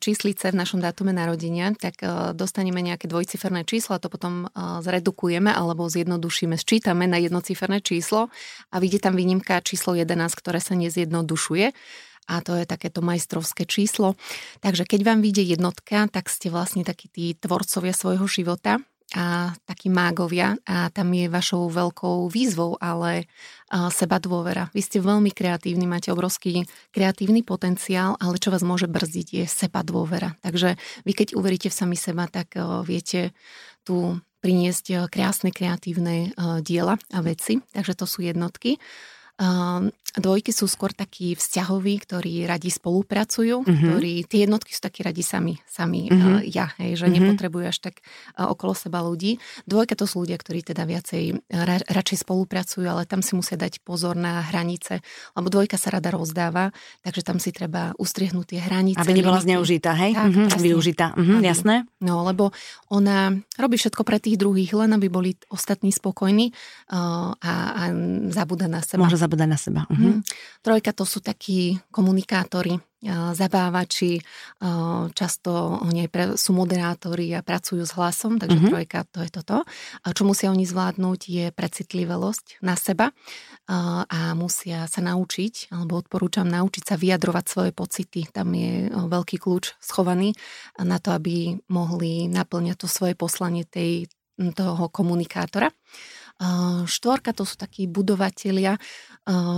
číslice 0.00 0.48
v 0.48 0.56
našom 0.56 0.80
dátume 0.80 1.12
narodenia, 1.12 1.76
tak 1.76 2.00
dostaneme 2.32 2.80
nejaké 2.80 3.04
dvojciferné 3.12 3.68
číslo 3.68 3.96
a 3.96 4.00
to 4.00 4.08
potom 4.08 4.48
zredukujeme 4.80 5.52
alebo 5.52 5.84
zjednodušíme, 5.84 6.56
sčítame 6.56 7.04
na 7.04 7.20
jednociferné 7.20 7.84
číslo 7.84 8.32
a 8.72 8.76
vidie 8.80 8.96
tam 8.96 9.12
výnimka 9.12 9.60
číslo 9.60 9.92
11, 9.92 10.16
ktoré 10.40 10.64
sa 10.64 10.72
nezjednodušuje 10.72 11.76
a 12.28 12.40
to 12.44 12.56
je 12.56 12.64
takéto 12.64 13.04
majstrovské 13.04 13.68
číslo. 13.68 14.16
Takže 14.64 14.84
keď 14.88 15.00
vám 15.04 15.20
vyjde 15.20 15.56
jednotka, 15.56 16.08
tak 16.08 16.32
ste 16.32 16.48
vlastne 16.48 16.82
takí 16.82 17.08
tí 17.12 17.36
tvorcovia 17.36 17.92
svojho 17.92 18.26
života 18.28 18.80
a 19.14 19.54
takí 19.68 19.92
mágovia 19.92 20.58
a 20.66 20.90
tam 20.90 21.12
je 21.14 21.30
vašou 21.30 21.70
veľkou 21.70 22.26
výzvou, 22.26 22.80
ale 22.82 23.30
seba 23.94 24.18
dôvera. 24.18 24.72
Vy 24.74 24.80
ste 24.80 24.98
veľmi 24.98 25.30
kreatívni, 25.30 25.86
máte 25.86 26.10
obrovský 26.10 26.66
kreatívny 26.90 27.46
potenciál, 27.46 28.18
ale 28.18 28.42
čo 28.42 28.50
vás 28.50 28.66
môže 28.66 28.90
brzdiť 28.90 29.26
je 29.38 29.44
seba 29.46 29.86
dôvera. 29.86 30.34
Takže 30.42 30.80
vy 31.06 31.12
keď 31.14 31.38
uveríte 31.38 31.68
v 31.70 31.78
sami 31.78 31.94
seba, 31.94 32.26
tak 32.26 32.58
viete 32.82 33.36
tu 33.86 34.18
priniesť 34.40 35.06
krásne 35.12 35.54
kreatívne 35.54 36.34
diela 36.64 36.98
a 37.12 37.18
veci. 37.22 37.60
Takže 37.70 37.94
to 37.94 38.08
sú 38.08 38.24
jednotky. 38.24 38.82
Dvojky 40.14 40.54
sú 40.54 40.70
skôr 40.70 40.94
takí 40.94 41.34
vzťahoví, 41.34 42.06
ktorí 42.06 42.46
radi 42.46 42.70
spolupracujú, 42.70 43.66
uh-huh. 43.66 43.98
ktorí, 43.98 44.22
tie 44.30 44.46
jednotky 44.46 44.70
sú 44.70 44.78
takí 44.78 45.02
radi 45.02 45.26
sami, 45.26 45.58
sami 45.66 46.06
uh, 46.06 46.38
ja, 46.46 46.70
hej, 46.78 47.02
že 47.02 47.10
uh-huh. 47.10 47.18
nepotrebujú 47.18 47.66
až 47.66 47.82
tak 47.82 47.98
uh, 48.38 48.46
okolo 48.46 48.78
seba 48.78 49.02
ľudí. 49.02 49.42
Dvojka 49.66 49.98
to 49.98 50.06
sú 50.06 50.22
ľudia, 50.22 50.38
ktorí 50.38 50.62
teda 50.62 50.86
viacej 50.86 51.50
ra, 51.50 51.82
radšej 51.82 52.22
spolupracujú, 52.22 52.86
ale 52.86 53.10
tam 53.10 53.26
si 53.26 53.34
musia 53.34 53.58
dať 53.58 53.82
pozor 53.82 54.14
na 54.14 54.38
hranice, 54.46 55.02
lebo 55.34 55.50
dvojka 55.50 55.74
sa 55.74 55.90
rada 55.90 56.14
rozdáva, 56.14 56.70
takže 57.02 57.26
tam 57.26 57.42
si 57.42 57.50
treba 57.50 57.90
ustriehnúť 57.98 58.54
tie 58.54 58.60
hranice. 58.62 59.02
Aby 59.02 59.18
nebola 59.18 59.42
limity. 59.42 59.50
zneužitá, 59.50 59.98
hej? 59.98 60.14
Tak, 60.14 60.30
uh-huh. 60.30 60.62
Využitá, 60.62 61.06
uh-huh, 61.18 61.42
jasné. 61.42 61.90
No, 61.98 62.22
lebo 62.22 62.54
ona 62.86 63.34
robí 63.58 63.74
všetko 63.82 64.06
pre 64.06 64.22
tých 64.22 64.38
druhých, 64.38 64.78
len 64.78 64.94
aby 64.94 65.10
boli 65.10 65.34
ostatní 65.50 65.90
spokojní 65.90 66.54
uh, 66.94 67.34
a, 67.34 67.52
a 67.74 67.82
zabúda 68.30 68.70
na 68.70 68.78
seba. 68.78 69.02
Môže 69.02 69.18
zabúdať 69.18 69.48
na 69.50 69.58
seba. 69.58 69.82
Uh-huh. 70.10 70.24
Trojka 70.60 70.92
to 70.92 71.08
sú 71.08 71.24
takí 71.24 71.80
komunikátori, 71.88 72.76
zabávači, 73.36 74.16
často 75.12 75.50
oni 75.84 76.08
sú 76.40 76.56
moderátori 76.56 77.36
a 77.36 77.44
pracujú 77.44 77.84
s 77.84 77.92
hlasom, 78.00 78.40
takže 78.40 78.56
uh-huh. 78.56 78.72
trojka 78.72 79.04
to 79.12 79.20
je 79.20 79.28
toto. 79.28 79.68
Čo 80.08 80.24
musia 80.24 80.48
oni 80.48 80.64
zvládnuť 80.64 81.20
je 81.28 81.46
precitlivosť 81.52 82.64
na 82.64 82.80
seba 82.80 83.12
a 83.68 84.32
musia 84.32 84.88
sa 84.88 85.04
naučiť, 85.04 85.68
alebo 85.76 86.00
odporúčam 86.00 86.48
naučiť 86.48 86.80
sa 86.88 86.96
vyjadrovať 86.96 87.44
svoje 87.44 87.70
pocity. 87.76 88.24
Tam 88.32 88.48
je 88.56 88.88
veľký 88.88 89.36
kľúč 89.36 89.76
schovaný 89.84 90.32
na 90.80 90.96
to, 90.96 91.12
aby 91.12 91.60
mohli 91.68 92.32
naplňať 92.32 92.76
to 92.80 92.88
svoje 92.88 93.12
poslanie 93.12 93.68
tej, 93.68 94.08
toho 94.56 94.88
komunikátora. 94.88 95.68
Štvorka 96.84 97.30
to 97.30 97.46
sú 97.46 97.54
takí 97.54 97.86
budovatelia, 97.86 98.76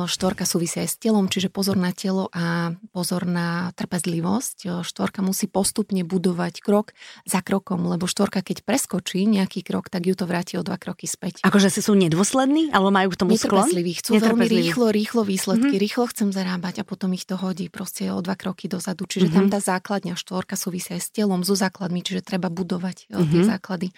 štvorka 0.07 0.47
súvisia 0.47 0.87
aj 0.87 0.91
s 0.93 0.97
telom, 1.03 1.27
čiže 1.27 1.51
pozor 1.51 1.75
na 1.75 1.91
telo 1.91 2.31
a 2.31 2.77
pozor 2.95 3.27
na 3.27 3.75
trpezlivosť. 3.75 4.87
Štvorka 4.87 5.27
musí 5.27 5.51
postupne 5.51 6.07
budovať 6.07 6.63
krok 6.63 6.95
za 7.27 7.43
krokom, 7.43 7.83
lebo 7.91 8.07
štvorka 8.07 8.47
keď 8.47 8.63
preskočí 8.63 9.27
nejaký 9.27 9.67
krok, 9.67 9.91
tak 9.91 10.07
ju 10.07 10.15
to 10.15 10.29
vráti 10.29 10.55
o 10.55 10.63
dva 10.63 10.79
kroky 10.79 11.11
späť. 11.11 11.43
Akože 11.43 11.67
si 11.67 11.83
sú 11.83 11.99
nedôslední, 11.99 12.71
alebo 12.71 12.95
majú 12.95 13.11
k 13.11 13.19
tomu 13.19 13.35
sklon? 13.35 13.67
Chcú 13.67 14.23
veľmi 14.23 14.47
rýchlo, 14.47 14.87
rýchlo 14.95 15.23
výsledky, 15.27 15.75
mm-hmm. 15.75 15.83
rýchlo 15.83 16.05
chcem 16.15 16.29
zarábať 16.31 16.81
a 16.81 16.85
potom 16.87 17.11
ich 17.17 17.27
to 17.27 17.35
hodí 17.35 17.67
proste 17.67 18.07
o 18.15 18.23
dva 18.23 18.39
kroky 18.39 18.71
dozadu. 18.71 19.03
Čiže 19.09 19.33
mm-hmm. 19.33 19.51
tam 19.51 19.51
tá 19.51 19.59
základňa 19.59 20.15
štvorka 20.15 20.55
súvisia 20.55 20.95
aj 20.95 21.03
s 21.03 21.11
telom, 21.11 21.43
so 21.43 21.59
základmi, 21.59 22.07
čiže 22.07 22.23
treba 22.23 22.53
budovať 22.53 23.11
mm-hmm. 23.11 23.31
tie 23.35 23.41
mhm. 23.43 23.49
základy. 23.51 23.89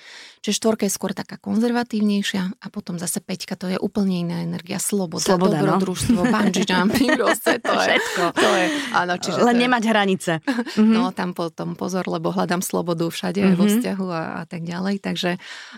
Čiže 0.41 0.55
štvorka 0.57 0.89
je 0.89 0.93
skôr 0.97 1.13
taká 1.13 1.37
konzervatívnejšia 1.37 2.57
a 2.57 2.67
potom 2.69 2.97
zase 2.97 3.21
peťka, 3.21 3.59
to 3.59 3.67
je 3.69 3.79
úplne 3.81 4.25
iná 4.25 4.41
energia, 4.41 4.81
sloboda, 4.81 5.25
sloboda 5.25 5.61
dobrodružstvo, 5.61 6.21
no? 6.23 6.31
bungee 6.31 6.65
jumping, 6.71 7.17
proste 7.19 7.59
to 7.61 7.75
je. 7.75 7.97
Všetko. 7.97 8.25
To 8.33 8.49
je, 8.55 8.67
áno, 8.97 9.15
čiže 9.21 9.39
Len 9.45 9.57
to 9.57 9.63
nemať 9.69 9.83
je, 9.85 9.89
hranice. 9.91 10.33
Mm-hmm. 10.43 10.87
No 10.99 11.15
tam 11.15 11.31
potom 11.31 11.79
pozor, 11.79 12.11
lebo 12.11 12.35
hľadám 12.35 12.59
slobodu 12.59 13.07
všade 13.07 13.39
mm-hmm. 13.39 13.59
vo 13.61 13.65
mhm. 13.65 13.71
vzťahu 13.71 14.07
a, 14.11 14.23
a 14.41 14.43
tak 14.49 14.67
ďalej. 14.67 14.95
Takže 14.99 15.31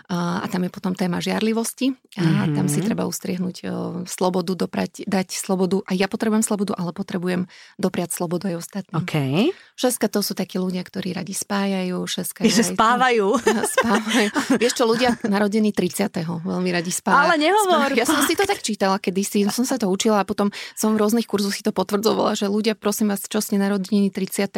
a, 0.09 0.17
a 0.41 0.45
tam 0.49 0.65
je 0.65 0.71
potom 0.73 0.97
téma 0.97 1.21
žiarlivosti 1.21 1.93
a 2.17 2.23
mm-hmm. 2.25 2.55
tam 2.57 2.65
si 2.65 2.79
treba 2.81 3.05
ustriehnúť 3.05 3.57
o, 3.63 3.69
slobodu, 4.09 4.57
doprať, 4.57 5.05
dať 5.05 5.37
slobodu. 5.37 5.85
A 5.85 5.93
ja 5.93 6.09
potrebujem 6.09 6.41
slobodu, 6.41 6.73
ale 6.73 6.89
potrebujem 6.89 7.45
dopriať 7.77 8.17
slobodu 8.17 8.49
aj 8.49 8.55
ostatným. 8.65 9.05
Okay. 9.05 9.53
Šeska 9.77 10.09
to 10.09 10.25
sú 10.25 10.33
takí 10.33 10.57
ľudia, 10.57 10.81
ktorí 10.81 11.13
radi 11.13 11.37
spájajú. 11.37 12.01
Šeska 12.09 12.41
že 12.49 12.65
spávajú. 12.73 13.37
spávajú. 13.77 14.29
Vieš 14.57 14.73
čo, 14.73 14.83
ľudia 14.89 15.21
narodení 15.29 15.69
30. 15.69 16.09
veľmi 16.41 16.69
radi 16.73 16.80
spávajú. 16.89 17.21
Ale 17.21 17.35
nehovor. 17.37 17.89
Ja 18.01 18.07
som 18.07 18.23
si 18.25 18.33
to 18.33 18.47
tak 18.49 18.63
čítala 18.65 18.97
kedysi, 18.97 19.45
som 19.51 19.67
sa 19.67 19.77
to 19.77 19.85
učila 19.91 20.23
a 20.23 20.25
potom 20.25 20.49
som 20.73 20.95
v 20.95 21.05
rôznych 21.05 21.29
kurzoch 21.29 21.53
si 21.53 21.61
to 21.61 21.69
potvrdzovala, 21.69 22.33
že 22.33 22.49
ľudia, 22.49 22.73
prosím 22.73 23.13
vás, 23.13 23.21
čo 23.27 23.43
ste 23.43 23.61
narodení 23.61 24.09
30. 24.09 24.49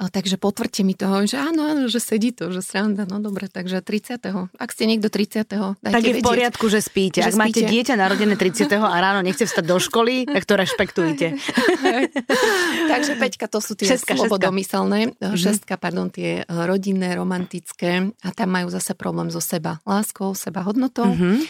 Takže 0.00 0.36
potvrďte 0.40 0.80
mi 0.86 0.94
toho, 0.96 1.26
že 1.26 1.36
áno, 1.36 1.66
áno, 1.66 1.90
že 1.90 2.00
sedí 2.00 2.32
to, 2.32 2.48
že 2.54 2.64
sranda, 2.64 3.04
no 3.04 3.20
dobre, 3.20 3.50
takže 3.50 3.82
30. 3.84 4.54
Ak 4.56 4.70
ste 4.72 4.88
niekto 4.88 5.12
30. 5.12 5.44
Dajte 5.50 5.82
tak 5.82 6.02
je 6.06 6.14
v 6.16 6.24
poriadku, 6.24 6.64
že 6.70 6.80
spíte. 6.80 7.20
Že 7.20 7.26
Ak 7.26 7.34
spíte. 7.36 7.42
máte 7.42 7.60
dieťa 7.66 7.94
narodené 7.98 8.34
30. 8.38 8.70
a 8.70 8.96
ráno 9.02 9.20
nechce 9.20 9.44
vstať 9.44 9.64
do 9.66 9.76
školy, 9.82 10.30
tak 10.30 10.46
to 10.46 10.54
rešpektujte. 10.54 11.26
takže 12.92 13.12
Peťka, 13.18 13.50
to 13.50 13.58
sú 13.58 13.74
tie 13.74 13.90
šestka, 13.90 14.14
slobodomyselné. 14.14 15.18
Šestka. 15.18 15.36
šestka, 15.36 15.74
pardon, 15.76 16.06
tie 16.08 16.46
rodinné, 16.46 17.18
romantické 17.18 18.14
a 18.22 18.28
tam 18.30 18.54
majú 18.54 18.70
zase 18.70 18.94
problém 18.94 19.28
so 19.28 19.42
seba 19.42 19.82
láskou, 19.82 20.32
seba 20.38 20.62
hodnotou. 20.62 21.10
Mm-hmm 21.10 21.49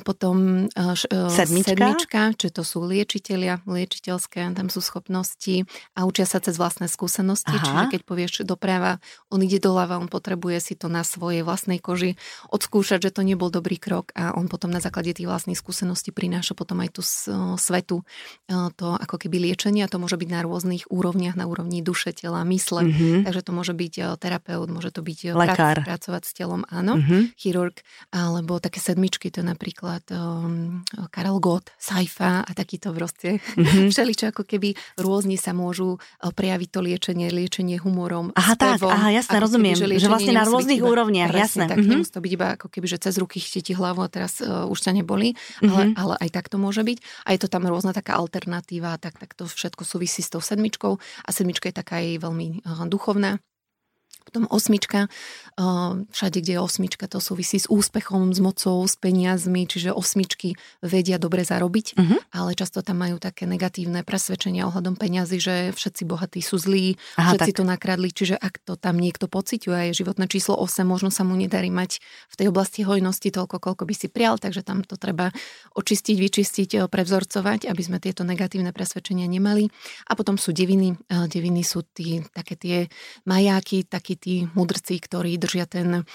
potom 0.00 0.64
sedmička, 0.72 1.76
sedmička 1.76 2.20
čiže 2.40 2.52
to 2.56 2.64
sú 2.64 2.88
liečitelia, 2.88 3.60
liečiteľské, 3.68 4.48
tam 4.56 4.72
sú 4.72 4.80
schopnosti 4.80 5.68
a 5.92 6.08
učia 6.08 6.24
sa 6.24 6.40
cez 6.40 6.56
vlastné 6.56 6.88
skúsenosti, 6.88 7.52
Aha. 7.52 7.60
čiže 7.60 7.84
keď 7.92 8.00
povieš 8.08 8.32
doprava, 8.48 8.96
on 9.28 9.44
ide 9.44 9.60
doľava, 9.60 10.00
on 10.00 10.08
potrebuje 10.08 10.72
si 10.72 10.74
to 10.74 10.88
na 10.88 11.04
svojej 11.04 11.44
vlastnej 11.44 11.84
koži 11.84 12.16
odskúšať, 12.48 13.12
že 13.12 13.20
to 13.20 13.20
nebol 13.20 13.52
dobrý 13.52 13.76
krok 13.76 14.08
a 14.16 14.32
on 14.32 14.48
potom 14.48 14.72
na 14.72 14.80
základe 14.80 15.12
tých 15.12 15.28
vlastných 15.28 15.60
skúseností 15.60 16.16
prináša 16.16 16.56
potom 16.56 16.80
aj 16.80 16.88
tú 16.96 17.02
svetu 17.60 18.00
to 18.48 18.86
ako 18.96 19.20
keby 19.20 19.52
liečenie 19.52 19.84
a 19.84 19.92
to 19.92 20.00
môže 20.00 20.16
byť 20.16 20.28
na 20.32 20.40
rôznych 20.48 20.88
úrovniach, 20.88 21.36
na 21.36 21.44
úrovni 21.44 21.84
duše, 21.84 22.16
tela, 22.16 22.40
mysle, 22.48 22.88
mm-hmm. 22.88 23.28
takže 23.28 23.42
to 23.44 23.52
môže 23.52 23.74
byť 23.76 24.16
terapeut, 24.16 24.68
môže 24.72 24.96
to 24.96 25.04
byť 25.04 25.36
Lekár. 25.36 25.84
pracovať 25.84 26.22
s 26.24 26.32
telom, 26.32 26.64
áno, 26.72 26.96
mm-hmm. 26.96 27.36
chirurg, 27.36 27.76
alebo 28.16 28.56
také 28.64 28.80
sedmičky, 28.80 29.28
to 29.28 29.44
je 29.44 29.46
napríklad 29.46 29.73
napríklad 29.74 30.06
um, 30.14 30.86
Karel 31.10 31.42
Gott, 31.42 31.74
Saifa 31.82 32.46
a 32.46 32.50
takýto 32.54 32.94
proste 32.94 33.42
mm-hmm. 33.42 33.90
všeličo 33.92 34.30
ako 34.30 34.46
keby 34.46 34.78
rôzne 35.02 35.34
sa 35.34 35.50
môžu 35.50 35.98
uh, 35.98 36.30
prejaviť 36.30 36.68
to 36.70 36.78
liečenie, 36.78 37.26
liečenie 37.34 37.82
humorom. 37.82 38.30
Aha, 38.38 38.54
spevom, 38.54 38.86
tak, 38.86 38.94
aha, 38.94 39.08
jasne, 39.10 39.42
rozumiem, 39.42 39.74
keby, 39.74 39.98
že, 39.98 40.06
že 40.06 40.08
vlastne 40.14 40.38
na 40.38 40.46
rôznych 40.46 40.78
iba, 40.78 40.86
úrovniach, 40.86 41.34
presne, 41.34 41.42
jasné. 41.42 41.64
Tak 41.66 41.76
mm-hmm. 41.82 41.90
nemusí 41.90 42.12
to 42.14 42.22
byť 42.22 42.32
iba 42.38 42.46
ako 42.54 42.66
keby, 42.70 42.86
že 42.86 42.98
cez 43.02 43.14
ruky 43.18 43.42
chtieti 43.42 43.74
hlavu 43.74 43.98
a 43.98 44.08
teraz 44.08 44.38
uh, 44.38 44.70
už 44.70 44.78
ťa 44.78 44.94
neboli, 44.94 45.34
mm-hmm. 45.34 45.66
ale, 45.74 45.82
ale 45.98 46.14
aj 46.22 46.30
tak 46.30 46.46
to 46.46 46.56
môže 46.62 46.86
byť. 46.86 47.26
A 47.26 47.34
je 47.34 47.42
to 47.42 47.50
tam 47.50 47.66
rôzna 47.66 47.90
taká 47.90 48.14
alternatíva, 48.14 48.94
tak, 49.02 49.18
tak 49.18 49.34
to 49.34 49.50
všetko 49.50 49.82
súvisí 49.82 50.22
s 50.22 50.30
tou 50.30 50.38
sedmičkou 50.38 50.92
a 51.02 51.28
sedmička 51.34 51.66
je 51.66 51.74
taká 51.74 51.98
aj 51.98 52.22
veľmi 52.22 52.62
uh, 52.62 52.86
duchovná 52.86 53.42
potom 54.24 54.48
osmička, 54.48 55.06
všade, 56.10 56.38
kde 56.42 56.58
je 56.58 56.60
osmička, 56.60 57.06
to 57.06 57.22
súvisí 57.22 57.62
s 57.62 57.70
úspechom, 57.70 58.34
s 58.34 58.40
mocou, 58.42 58.82
s 58.82 58.98
peniazmi, 58.98 59.68
čiže 59.68 59.94
osmičky 59.94 60.58
vedia 60.82 61.20
dobre 61.20 61.46
zarobiť, 61.46 61.86
uh-huh. 61.94 62.18
ale 62.34 62.58
často 62.58 62.82
tam 62.82 63.04
majú 63.04 63.22
také 63.22 63.46
negatívne 63.46 64.02
presvedčenia 64.02 64.66
ohľadom 64.66 64.98
peňazí, 64.98 65.38
že 65.38 65.54
všetci 65.76 66.02
bohatí 66.08 66.40
sú 66.42 66.58
zlí, 66.58 66.98
Aha, 67.20 67.36
všetci 67.36 67.52
tak. 67.54 67.58
to 67.60 67.64
nakradli, 67.68 68.08
čiže 68.10 68.34
ak 68.34 68.64
to 68.66 68.74
tam 68.74 68.98
niekto 68.98 69.30
pociťuje 69.30 69.76
a 69.76 69.84
je 69.92 70.02
životné 70.02 70.26
číslo 70.26 70.58
8, 70.58 70.82
možno 70.82 71.14
sa 71.14 71.22
mu 71.22 71.38
nedarí 71.38 71.70
mať 71.70 72.02
v 72.32 72.34
tej 72.34 72.46
oblasti 72.50 72.82
hojnosti 72.82 73.28
toľko, 73.30 73.62
koľko 73.62 73.84
by 73.86 73.94
si 73.94 74.08
prial, 74.10 74.40
takže 74.40 74.66
tam 74.66 74.82
to 74.82 74.98
treba 74.98 75.30
očistiť, 75.78 76.16
vyčistiť, 76.18 76.70
prevzorcovať, 76.88 77.70
aby 77.70 77.82
sme 77.82 77.98
tieto 78.02 78.26
negatívne 78.26 78.70
presvedčenia 78.70 79.26
nemali. 79.26 79.68
A 80.08 80.14
potom 80.14 80.38
sú 80.38 80.54
deviny. 80.54 80.94
Deviny 81.10 81.66
sú 81.66 81.82
tí, 81.82 82.22
také 82.30 82.54
tie 82.54 82.76
majáky, 83.26 83.84
taký 83.86 84.13
takí 84.14 84.16
tí 84.16 84.34
mudrci, 84.54 85.02
ktorí 85.02 85.34
držia 85.36 85.66
ten, 85.66 86.06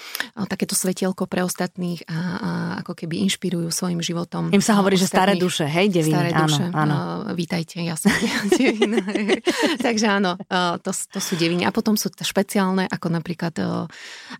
takéto 0.48 0.72
svetielko 0.72 1.28
pre 1.28 1.44
ostatných 1.44 2.08
a, 2.08 2.16
a 2.16 2.50
ako 2.80 2.96
keby 2.96 3.20
inšpirujú 3.28 3.68
svojim 3.68 4.00
životom. 4.00 4.48
Im 4.50 4.64
sa 4.64 4.80
hovorí, 4.80 4.96
že 4.96 5.04
staré 5.04 5.36
duše, 5.36 5.68
hej, 5.68 5.92
deviny. 5.92 6.16
Staré 6.16 6.30
áno, 6.32 6.48
duše, 6.48 6.64
áno. 6.72 6.94
Uh, 6.96 7.36
vítajte, 7.36 7.84
ja 7.84 7.94
som 7.94 8.08
devina. 8.56 9.04
Takže 9.84 10.06
áno, 10.08 10.40
uh, 10.40 10.80
to, 10.80 10.90
to 11.12 11.20
sú 11.20 11.36
deviny. 11.36 11.68
A 11.68 11.70
potom 11.70 11.94
sú 12.00 12.08
špeciálne, 12.10 12.88
ako 12.88 13.12
napríklad, 13.12 13.54
uh, 13.60 13.84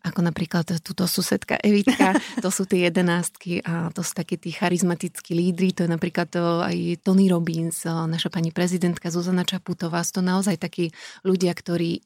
ako 0.07 0.21
napríklad 0.25 0.81
túto 0.81 1.05
susedka 1.05 1.61
Evitka, 1.61 2.17
to 2.45 2.49
sú 2.49 2.65
tie 2.65 2.89
jedenástky 2.89 3.61
a 3.61 3.93
to 3.93 4.01
sú 4.01 4.17
takí 4.17 4.41
tí 4.41 4.55
charizmatickí 4.57 5.37
lídry, 5.37 5.77
to 5.77 5.85
je 5.85 5.91
napríklad 5.91 6.33
uh, 6.41 6.65
aj 6.65 7.05
Tony 7.05 7.29
Robbins, 7.29 7.85
uh, 7.85 8.09
naša 8.09 8.33
pani 8.33 8.55
prezidentka 8.55 9.13
Zuzana 9.13 9.45
Čaputová, 9.45 10.01
sú 10.07 10.21
to 10.21 10.23
naozaj 10.25 10.57
takí 10.57 10.95
ľudia, 11.27 11.53
ktorí 11.53 12.03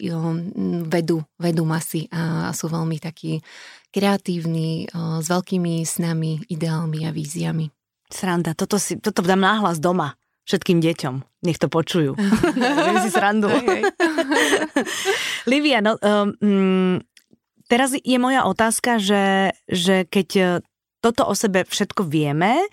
vedú 0.88 1.26
vedú 1.44 1.68
masy 1.68 2.08
a 2.08 2.48
sú 2.56 2.72
veľmi 2.72 2.96
takí 2.96 3.44
kreatívni, 3.92 4.88
s 5.20 5.26
veľkými 5.28 5.84
snami, 5.84 6.48
ideálmi 6.48 7.04
a 7.04 7.12
víziami. 7.12 7.68
Sranda, 8.08 8.56
toto, 8.56 8.80
si, 8.80 8.96
toto 8.96 9.20
dám 9.20 9.44
náhlas 9.44 9.78
doma 9.78 10.16
všetkým 10.44 10.80
deťom. 10.80 11.14
Nech 11.44 11.60
to 11.60 11.68
počujú. 11.68 12.16
si 13.04 13.10
srandu. 13.12 13.48
Livia, 15.50 15.80
no, 15.80 15.96
um, 16.00 17.00
teraz 17.68 17.96
je 17.96 18.18
moja 18.20 18.44
otázka, 18.48 19.00
že, 19.00 19.56
že 19.68 20.04
keď 20.08 20.60
toto 21.04 21.28
o 21.28 21.36
sebe 21.36 21.68
všetko 21.68 22.08
vieme 22.08 22.64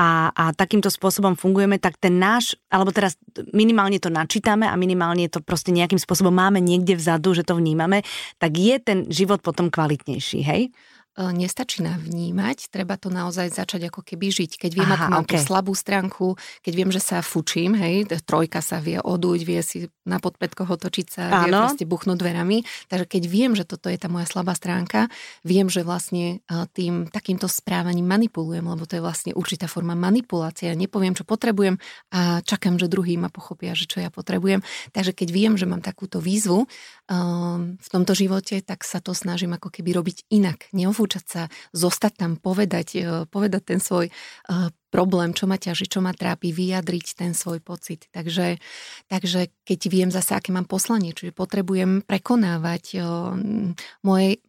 a, 0.00 0.32
a 0.32 0.44
takýmto 0.56 0.88
spôsobom 0.88 1.36
fungujeme, 1.36 1.76
tak 1.76 2.00
ten 2.00 2.16
náš, 2.16 2.56
alebo 2.72 2.88
teraz 2.96 3.20
minimálne 3.52 4.00
to 4.00 4.08
načítame 4.08 4.64
a 4.64 4.72
minimálne 4.80 5.28
to 5.28 5.44
proste 5.44 5.68
nejakým 5.68 6.00
spôsobom 6.00 6.32
máme 6.32 6.64
niekde 6.64 6.96
vzadu, 6.96 7.36
že 7.36 7.44
to 7.44 7.60
vnímame, 7.60 8.00
tak 8.40 8.56
je 8.56 8.80
ten 8.80 9.04
život 9.12 9.44
potom 9.44 9.68
kvalitnejší, 9.68 10.40
hej? 10.40 10.72
E, 11.14 11.30
nestačí 11.30 11.78
navnímať, 11.86 12.74
treba 12.74 12.98
to 12.98 13.06
naozaj 13.06 13.46
začať 13.46 13.86
ako 13.86 14.02
keby 14.02 14.34
žiť. 14.34 14.58
Keď 14.58 14.70
viem, 14.74 14.90
Aha, 14.90 15.06
mám 15.06 15.22
okay. 15.22 15.38
tú 15.38 15.46
slabú 15.46 15.70
stránku, 15.70 16.34
keď 16.58 16.72
viem, 16.74 16.90
že 16.90 16.98
sa 16.98 17.22
fučím, 17.22 17.78
hej, 17.78 18.10
trojka 18.26 18.58
sa 18.58 18.82
vie 18.82 18.98
odúť, 18.98 19.46
vie 19.46 19.62
si 19.62 19.86
na 20.02 20.18
podpätkoch 20.18 20.74
otočiť 20.74 21.06
sa, 21.06 21.22
Áno. 21.30 21.46
vie 21.46 21.50
proste 21.54 21.86
buchnúť 21.86 22.18
dverami. 22.18 22.66
Takže 22.90 23.06
keď 23.06 23.22
viem, 23.30 23.54
že 23.54 23.62
toto 23.62 23.86
je 23.86 23.94
tá 23.94 24.10
moja 24.10 24.26
slabá 24.26 24.58
stránka, 24.58 25.06
viem, 25.46 25.70
že 25.70 25.86
vlastne 25.86 26.42
e, 26.50 26.66
tým 26.74 27.06
takýmto 27.06 27.46
správaním 27.46 28.10
manipulujem, 28.10 28.66
lebo 28.66 28.82
to 28.82 28.98
je 28.98 29.02
vlastne 29.06 29.30
určitá 29.38 29.70
forma 29.70 29.94
manipulácie. 29.94 30.74
Nepoviem, 30.74 31.14
čo 31.14 31.22
potrebujem 31.22 31.78
a 32.10 32.42
čakám, 32.42 32.74
že 32.74 32.90
druhý 32.90 33.14
ma 33.22 33.30
pochopia, 33.30 33.78
že 33.78 33.86
čo 33.86 34.02
ja 34.02 34.10
potrebujem. 34.10 34.66
Takže 34.90 35.14
keď 35.14 35.28
viem, 35.30 35.54
že 35.54 35.70
mám 35.70 35.78
takúto 35.78 36.18
výzvu 36.18 36.66
v 37.78 37.88
tomto 37.92 38.16
živote, 38.16 38.64
tak 38.64 38.82
sa 38.82 38.98
to 38.98 39.14
snažím 39.14 39.54
ako 39.54 39.68
keby 39.68 39.94
robiť 39.94 40.26
inak. 40.32 40.72
Neofú 40.72 41.04
nezafúčať 41.04 41.24
sa, 41.28 41.42
zostať 41.76 42.12
tam, 42.16 42.32
povedať, 42.40 42.88
e, 42.96 43.28
povedať 43.28 43.62
ten 43.76 43.80
svoj 43.80 44.08
e, 44.08 44.12
problém, 44.88 45.36
čo 45.36 45.44
ma 45.44 45.60
ťaží, 45.60 45.84
čo 45.90 46.00
ma 46.00 46.16
trápi, 46.16 46.48
vyjadriť 46.54 47.06
ten 47.18 47.36
svoj 47.36 47.60
pocit. 47.60 48.08
Takže, 48.14 48.56
takže 49.12 49.52
keď 49.66 49.80
viem 49.92 50.08
zase, 50.08 50.32
aké 50.32 50.54
mám 50.54 50.64
poslanie, 50.64 51.12
čiže 51.12 51.36
potrebujem 51.36 52.00
prekonávať, 52.06 52.84
e, 52.94 52.98
moje, 54.00 54.40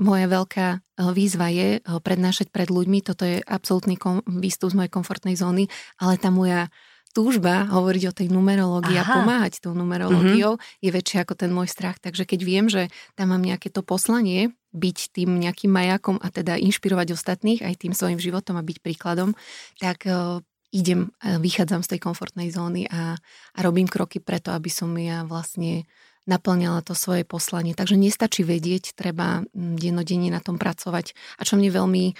moje 0.00 0.24
veľká 0.24 0.66
výzva 1.12 1.46
je 1.52 1.78
prednášať 1.84 2.50
pred 2.50 2.72
ľuďmi, 2.72 2.98
toto 3.04 3.22
je 3.22 3.38
absolútny 3.44 4.00
výstup 4.26 4.72
z 4.72 4.76
mojej 4.80 4.90
komfortnej 4.90 5.36
zóny, 5.38 5.70
ale 6.00 6.18
tá 6.18 6.32
moja 6.32 6.72
túžba 7.18 7.66
hovoriť 7.66 8.02
o 8.06 8.12
tej 8.14 8.28
numerológii 8.30 8.94
Aha. 8.94 9.02
a 9.02 9.14
pomáhať 9.18 9.58
tou 9.58 9.74
numerológiou 9.74 10.54
mm-hmm. 10.54 10.78
je 10.86 10.90
väčšia 10.94 11.26
ako 11.26 11.34
ten 11.34 11.50
môj 11.50 11.66
strach. 11.66 11.98
Takže 11.98 12.22
keď 12.22 12.40
viem, 12.46 12.70
že 12.70 12.94
tam 13.18 13.34
mám 13.34 13.42
nejaké 13.42 13.74
to 13.74 13.82
poslanie, 13.82 14.54
byť 14.70 15.18
tým 15.18 15.42
nejakým 15.42 15.66
majakom 15.66 16.22
a 16.22 16.30
teda 16.30 16.54
inšpirovať 16.62 17.18
ostatných 17.18 17.66
aj 17.66 17.74
tým 17.82 17.90
svojim 17.90 18.22
životom 18.22 18.54
a 18.54 18.62
byť 18.62 18.78
príkladom, 18.78 19.34
tak 19.82 20.06
uh, 20.06 20.38
idem, 20.70 21.10
uh, 21.26 21.42
vychádzam 21.42 21.82
z 21.82 21.98
tej 21.98 22.00
komfortnej 22.06 22.54
zóny 22.54 22.86
a, 22.86 23.18
a 23.18 23.58
robím 23.66 23.90
kroky 23.90 24.22
preto, 24.22 24.54
aby 24.54 24.70
som 24.70 24.94
ja 24.94 25.26
vlastne 25.26 25.90
naplňala 26.30 26.86
to 26.86 26.94
svoje 26.94 27.26
poslanie. 27.26 27.74
Takže 27.74 27.98
nestačí 27.98 28.46
vedieť, 28.46 28.94
treba 28.94 29.42
dennodenne 29.56 30.30
na 30.30 30.38
tom 30.38 30.60
pracovať. 30.60 31.16
A 31.40 31.42
čo 31.42 31.58
mne 31.58 31.72
veľmi 31.72 32.14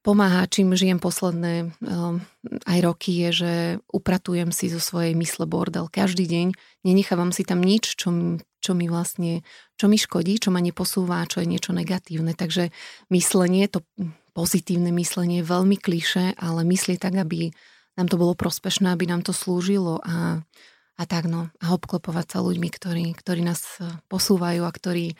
pomáha, 0.00 0.48
čím 0.48 0.72
žijem 0.72 0.96
posledné 0.96 1.76
um, 1.84 2.24
aj 2.64 2.78
roky, 2.80 3.28
je, 3.28 3.30
že 3.32 3.52
upratujem 3.92 4.48
si 4.52 4.72
zo 4.72 4.80
svojej 4.80 5.12
mysle 5.16 5.44
bordel. 5.44 5.92
Každý 5.92 6.24
deň 6.24 6.56
nenechávam 6.84 7.32
si 7.32 7.44
tam 7.44 7.60
nič, 7.60 8.00
čo, 8.00 8.40
čo 8.64 8.72
mi 8.72 8.88
vlastne, 8.88 9.44
čo 9.76 9.92
mi 9.92 10.00
škodí, 10.00 10.40
čo 10.40 10.48
ma 10.48 10.64
neposúva, 10.64 11.28
čo 11.28 11.44
je 11.44 11.50
niečo 11.52 11.76
negatívne. 11.76 12.32
Takže 12.32 12.72
myslenie, 13.12 13.68
to 13.68 13.84
pozitívne 14.32 14.88
myslenie 14.96 15.44
je 15.44 15.50
veľmi 15.50 15.76
kliše, 15.76 16.38
ale 16.40 16.64
myslieť 16.64 16.98
tak, 17.00 17.20
aby 17.20 17.52
nám 18.00 18.08
to 18.08 18.16
bolo 18.16 18.32
prospešné, 18.32 18.88
aby 18.96 19.04
nám 19.04 19.20
to 19.20 19.36
slúžilo 19.36 20.00
a, 20.00 20.40
a 20.96 21.02
tak 21.04 21.28
no. 21.28 21.52
A 21.60 21.76
obklopovať 21.76 22.26
sa 22.32 22.38
ľuďmi, 22.40 22.68
ktorí, 22.72 23.04
ktorí 23.12 23.44
nás 23.44 23.60
posúvajú 24.08 24.64
a 24.64 24.72
ktorí 24.72 25.18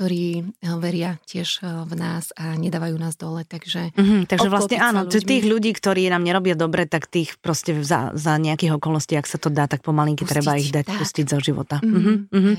ktorí 0.00 0.24
eh, 0.40 0.72
veria 0.80 1.20
tiež 1.28 1.60
eh, 1.60 1.84
v 1.84 1.92
nás 1.92 2.32
a 2.32 2.56
nedávajú 2.56 2.96
nás 2.96 3.20
dole. 3.20 3.44
Takže, 3.44 3.92
mm-hmm, 3.92 4.32
takže 4.32 4.48
vlastne 4.48 4.80
áno, 4.80 5.04
že 5.04 5.20
tých 5.20 5.44
ľudí, 5.44 5.76
ktorí 5.76 6.08
nám 6.08 6.24
nerobia 6.24 6.56
dobre, 6.56 6.88
tak 6.88 7.04
tých 7.04 7.36
proste 7.36 7.76
za, 7.84 8.16
za 8.16 8.40
nejakých 8.40 8.80
okolností, 8.80 9.20
ak 9.20 9.28
sa 9.28 9.36
to 9.36 9.52
dá, 9.52 9.68
tak 9.68 9.84
pomalinky 9.84 10.24
pustiť, 10.24 10.32
treba 10.32 10.56
ich 10.56 10.72
dať 10.72 10.88
tak. 10.88 11.04
pustiť 11.04 11.26
zo 11.28 11.38
života. 11.44 11.76
Mm-hmm, 11.84 12.16
mm-hmm. 12.32 12.54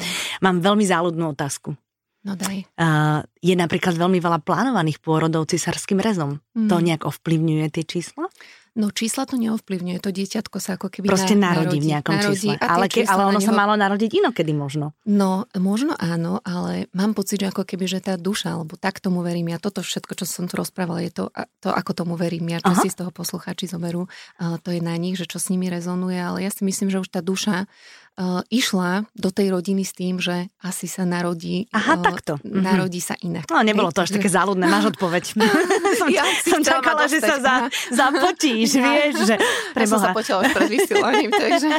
Mám 0.46 0.62
veľmi 0.62 0.86
záľudnú 0.86 1.34
otázku. 1.34 1.74
No 2.22 2.38
daj. 2.38 2.70
Uh, 2.78 3.26
je 3.42 3.58
napríklad 3.58 3.98
veľmi 3.98 4.22
veľa 4.22 4.46
plánovaných 4.46 5.02
pôrodov 5.02 5.50
cisárským 5.50 5.98
rezom. 5.98 6.38
Mm. 6.54 6.70
To 6.70 6.76
nejak 6.78 7.02
ovplyvňuje 7.10 7.66
tie 7.74 7.82
čísla? 7.82 8.30
No 8.72 8.88
čísla 8.88 9.28
to 9.28 9.36
neovplyvňuje, 9.36 10.00
to 10.00 10.16
dieťatko 10.16 10.58
sa 10.64 10.80
ako 10.80 10.88
keby 10.88 11.12
Proste 11.12 11.36
narodí, 11.36 11.76
narodí 11.76 11.78
v 11.84 11.88
nejakom 11.92 12.16
narodí, 12.16 12.48
čísle. 12.48 12.56
Ale, 12.64 12.86
ke, 12.88 13.04
ale 13.04 13.24
ono 13.28 13.44
neho... 13.44 13.48
sa 13.48 13.52
malo 13.52 13.76
narodiť 13.76 14.12
inokedy 14.24 14.56
možno. 14.56 14.96
No, 15.04 15.44
možno 15.60 15.92
áno, 16.00 16.40
ale 16.48 16.88
mám 16.96 17.12
pocit, 17.12 17.44
že 17.44 17.52
ako 17.52 17.68
keby, 17.68 17.86
že 17.92 18.00
tá 18.00 18.16
duša, 18.16 18.56
alebo 18.56 18.80
tak 18.80 19.04
tomu 19.04 19.28
verím 19.28 19.52
ja, 19.52 19.60
toto 19.60 19.84
všetko, 19.84 20.16
čo 20.16 20.24
som 20.24 20.48
tu 20.48 20.56
rozprávala, 20.56 21.04
je 21.04 21.12
to, 21.12 21.24
to 21.60 21.68
ako 21.68 21.92
tomu 21.92 22.16
verím 22.16 22.48
ja, 22.48 22.64
čo 22.64 22.72
Aha. 22.72 22.80
si 22.80 22.88
z 22.88 23.04
toho 23.04 23.12
poslucháči 23.12 23.68
zoberú, 23.68 24.08
to 24.64 24.70
je 24.72 24.80
na 24.80 24.96
nich, 24.96 25.20
že 25.20 25.28
čo 25.28 25.36
s 25.36 25.52
nimi 25.52 25.68
rezonuje, 25.68 26.16
ale 26.16 26.48
ja 26.48 26.52
si 26.54 26.64
myslím, 26.64 26.88
že 26.88 27.04
už 27.04 27.12
tá 27.12 27.20
duša 27.20 27.68
uh, 28.22 28.46
išla 28.54 29.10
do 29.18 29.34
tej 29.34 29.50
rodiny 29.50 29.82
s 29.82 29.98
tým, 29.98 30.22
že 30.22 30.54
asi 30.62 30.86
sa 30.86 31.10
narodí. 31.10 31.66
Aha, 31.74 31.98
uh, 31.98 32.02
takto. 32.06 32.38
Mhm. 32.46 32.62
Narodí 32.62 33.02
sa 33.02 33.18
inak. 33.26 33.50
No, 33.50 33.66
nebolo 33.66 33.90
to 33.90 34.06
až 34.06 34.14
také 34.14 34.30
záľudné, 34.30 34.70
máš 34.70 34.86
odpoveď. 34.94 35.34
som, 36.00 36.08
ja 36.14 36.24
som 36.46 36.62
čakala, 36.62 37.10
že 37.10 37.18
sa 37.18 37.42
za, 37.42 37.56
zapotíš, 37.90 38.70
ja. 38.78 38.84
vieš, 38.86 39.14
že 39.26 39.36
Ja 39.74 39.88
som 39.90 39.98
sa 39.98 40.14
počala 40.14 40.46
pred 40.54 40.70
vysielaním, 40.70 41.34
takže... 41.34 41.70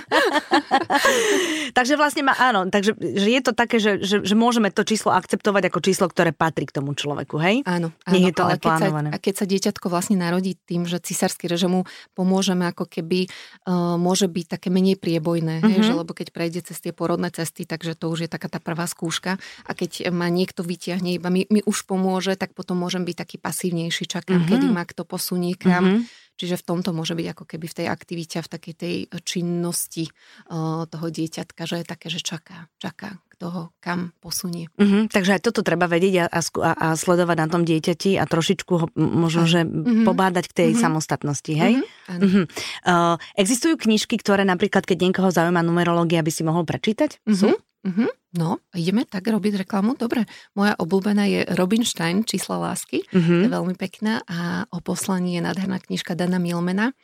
takže 1.77 1.95
vlastne 1.95 2.27
ma, 2.27 2.35
áno, 2.35 2.67
takže 2.67 2.99
že 2.99 3.29
je 3.31 3.41
to 3.41 3.53
také, 3.55 3.77
že, 3.79 4.03
že, 4.03 4.17
že 4.27 4.35
môžeme 4.35 4.75
to 4.75 4.83
číslo 4.83 5.15
akceptovať 5.15 5.71
ako 5.71 5.79
číslo, 5.79 6.07
ktoré 6.11 6.35
patrí 6.35 6.67
k 6.67 6.83
tomu 6.83 6.97
človeku, 6.97 7.39
hej? 7.39 7.63
Áno, 7.69 7.95
áno 8.03 8.13
Nie 8.13 8.33
je 8.33 8.35
to 8.35 8.43
ale 8.49 8.59
keď 8.59 8.73
sa, 8.75 8.89
a 8.91 9.17
keď 9.21 9.35
sa 9.39 9.47
dieťatko 9.47 9.87
vlastne 9.87 10.17
narodí 10.19 10.59
tým, 10.67 10.89
že 10.89 10.99
cisársky 10.99 11.47
režimu 11.47 11.87
pomôžeme 12.17 12.67
ako 12.67 12.89
keby 12.89 13.29
uh, 13.29 13.95
môže 14.01 14.27
byť 14.27 14.59
také 14.59 14.69
menej 14.73 14.99
priebojné, 14.99 15.61
mm-hmm. 15.61 15.71
hej, 15.71 15.79
mhm. 15.79 15.87
že 15.87 15.93
lebo 15.95 16.13
keď 16.17 16.32
prejde 16.33 16.65
cez 16.65 16.81
tie 16.81 16.97
porodné 16.97 17.29
cesty, 17.29 17.69
takže 17.69 17.95
to 17.95 18.09
už 18.09 18.27
je 18.27 18.31
taká 18.33 18.49
tá 18.49 18.59
prvá 18.59 18.89
skúška. 18.89 19.37
A 19.69 19.71
keď 19.77 20.09
ma 20.09 20.33
niekto 20.33 20.65
vyťahne, 20.65 21.13
iba 21.13 21.29
mi, 21.29 21.45
mi 21.53 21.61
už 21.63 21.85
pomôže, 21.85 22.35
tak 22.41 22.57
potom 22.57 22.81
môžem 22.81 23.05
byť 23.05 23.17
taký 23.21 23.37
pasívnejší, 23.37 24.09
čakám, 24.09 24.43
mm-hmm. 24.43 24.51
kedy 24.51 24.67
ma 24.73 24.89
kto 24.89 25.05
posunie 25.05 25.55
kam. 25.55 25.85
Mm-hmm. 26.01 26.22
Čiže 26.43 26.59
v 26.59 26.67
tomto 26.75 26.91
môže 26.91 27.15
byť 27.15 27.39
ako 27.39 27.45
keby 27.47 27.71
v 27.71 27.77
tej 27.79 27.87
aktivite 27.87 28.43
v 28.43 28.51
takej 28.51 28.75
tej 28.75 28.95
činnosti 29.23 30.11
uh, 30.51 30.91
toho 30.91 31.07
dieťatka, 31.07 31.71
že 31.71 31.79
je 31.79 31.87
také, 31.87 32.11
že 32.11 32.19
čaká, 32.19 32.67
čaká, 32.83 33.23
toho, 33.39 33.71
kam 33.79 34.11
posunie. 34.19 34.67
Mm-hmm, 34.75 35.15
takže 35.15 35.39
aj 35.39 35.43
toto 35.47 35.63
treba 35.63 35.87
vedieť 35.87 36.27
a, 36.27 36.27
a, 36.31 36.71
a 36.75 36.87
sledovať 36.99 37.37
na 37.43 37.47
tom 37.47 37.63
dieťati 37.63 38.19
a 38.19 38.27
trošičku 38.27 38.73
ho 38.75 38.87
možno, 38.99 39.47
že 39.47 39.63
mm-hmm. 39.63 40.03
pobádať 40.03 40.51
k 40.51 40.57
tej 40.59 40.69
mm-hmm. 40.75 40.83
samostatnosti, 40.83 41.53
hej? 41.55 41.79
Mm-hmm, 41.79 42.23
mm-hmm. 42.27 42.45
Uh, 42.87 43.19
existujú 43.39 43.79
knižky, 43.79 44.19
ktoré 44.19 44.43
napríklad, 44.43 44.83
keď 44.83 44.99
niekoho 44.99 45.31
zaujíma 45.31 45.63
numerológia, 45.63 46.27
by 46.27 46.31
si 46.35 46.43
mohol 46.43 46.67
prečítať? 46.67 47.23
Mm-hmm. 47.23 47.39
Sú? 47.39 47.55
Mm-hmm. 47.87 48.11
No, 48.33 48.65
ideme 48.73 49.05
tak 49.05 49.29
robiť 49.29 49.69
reklamu? 49.69 49.93
Dobre. 49.93 50.25
Moja 50.57 50.73
obľúbená 50.81 51.29
je 51.29 51.45
Robin 51.53 51.85
Stein, 51.85 52.25
Čísla 52.25 52.57
lásky. 52.57 53.05
Mm-hmm. 53.13 53.41
Je 53.45 53.49
veľmi 53.53 53.75
pekná 53.77 54.25
a 54.25 54.65
o 54.73 54.81
poslaní 54.81 55.37
je 55.37 55.45
nádherná 55.45 55.77
knižka 55.77 56.17
Dana 56.17 56.41
Milmena, 56.41 56.97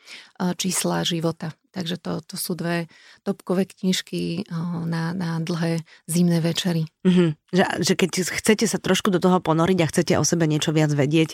Čísla 0.57 1.05
života. 1.05 1.53
Takže 1.69 2.01
to, 2.01 2.19
to 2.25 2.35
sú 2.35 2.57
dve 2.57 2.89
topkové 3.21 3.69
knižky 3.69 4.49
na, 4.89 5.13
na 5.13 5.37
dlhé 5.37 5.85
zimné 6.09 6.41
večery. 6.41 6.89
Mm-hmm. 7.05 7.29
Že, 7.49 7.63
že 7.81 7.93
keď 7.97 8.09
chcete 8.29 8.65
sa 8.69 8.77
trošku 8.77 9.09
do 9.09 9.17
toho 9.17 9.41
ponoriť 9.41 9.79
a 9.81 9.89
chcete 9.89 10.13
o 10.17 10.25
sebe 10.25 10.45
niečo 10.45 10.69
viac 10.69 10.93
vedieť, 10.93 11.33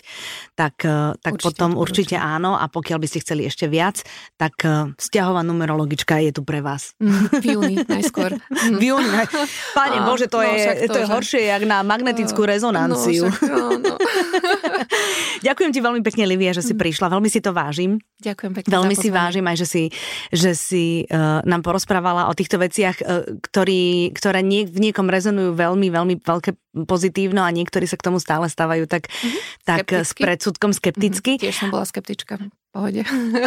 tak, 0.56 0.80
e, 0.80 1.12
tak 1.20 1.36
určite, 1.36 1.44
potom 1.44 1.70
určite 1.76 2.16
áno 2.16 2.56
a 2.56 2.72
pokiaľ 2.72 2.98
by 3.04 3.06
ste 3.08 3.20
chceli 3.20 3.44
ešte 3.44 3.68
viac, 3.68 4.00
tak 4.40 4.56
e, 4.64 4.96
vzťahová 4.96 5.44
numerologička 5.44 6.16
je 6.24 6.32
tu 6.32 6.40
pre 6.40 6.64
vás. 6.64 6.96
Mm, 6.96 7.28
v 7.28 7.44
júni 7.52 7.76
najskôr. 7.84 8.32
v 8.80 8.82
júni. 8.82 9.08
Pane 9.76 9.98
a, 10.00 10.04
Bože, 10.08 10.32
to, 10.32 10.40
no, 10.40 10.48
je, 10.48 10.88
to, 10.88 10.96
to 10.96 10.98
je 11.04 11.06
že... 11.08 11.12
horšie, 11.12 11.42
jak 11.52 11.62
na 11.68 11.84
magnetickú 11.84 12.48
rezonanciu. 12.48 13.28
No, 13.28 13.36
však, 13.36 13.52
no, 13.52 13.66
no. 13.76 13.94
Ďakujem 15.46 15.70
ti 15.76 15.80
veľmi 15.84 16.00
pekne, 16.00 16.24
Livia, 16.24 16.56
že 16.56 16.64
si 16.64 16.72
mm. 16.72 16.80
prišla. 16.80 17.12
Veľmi 17.12 17.28
si 17.28 17.44
to 17.44 17.52
vážim. 17.52 18.00
Ďakujem 18.24 18.52
pekne. 18.56 18.70
Veľmi 18.72 18.94
si 18.96 19.08
vážim 19.12 19.44
aj, 19.44 19.56
že 19.60 19.66
si, 19.68 19.82
že 20.34 20.56
si 20.58 21.06
uh, 21.06 21.42
nám 21.46 21.62
porozprávala 21.62 22.28
o 22.28 22.36
týchto 22.36 22.58
veciach, 22.58 22.96
uh, 23.02 23.38
ktorý, 23.40 24.14
ktoré 24.14 24.40
nie, 24.42 24.66
v 24.66 24.90
niekom 24.90 25.06
rezonujú 25.06 25.54
veľmi, 25.54 25.88
veľmi 25.90 26.14
veľké 26.22 26.56
pozitívno 26.84 27.40
a 27.40 27.50
niektorí 27.50 27.88
sa 27.88 27.96
k 27.96 28.06
tomu 28.06 28.20
stále 28.20 28.50
stávajú 28.50 28.84
tak, 28.84 29.08
mm-hmm. 29.08 29.40
tak 29.64 29.86
s 29.92 30.12
predsudkom 30.12 30.76
skepticky. 30.76 31.36
Mm-hmm. 31.36 31.44
Tiež 31.48 31.56
som 31.56 31.72
bola 31.72 31.88
skeptička 31.88 32.36
pohode. 32.76 33.00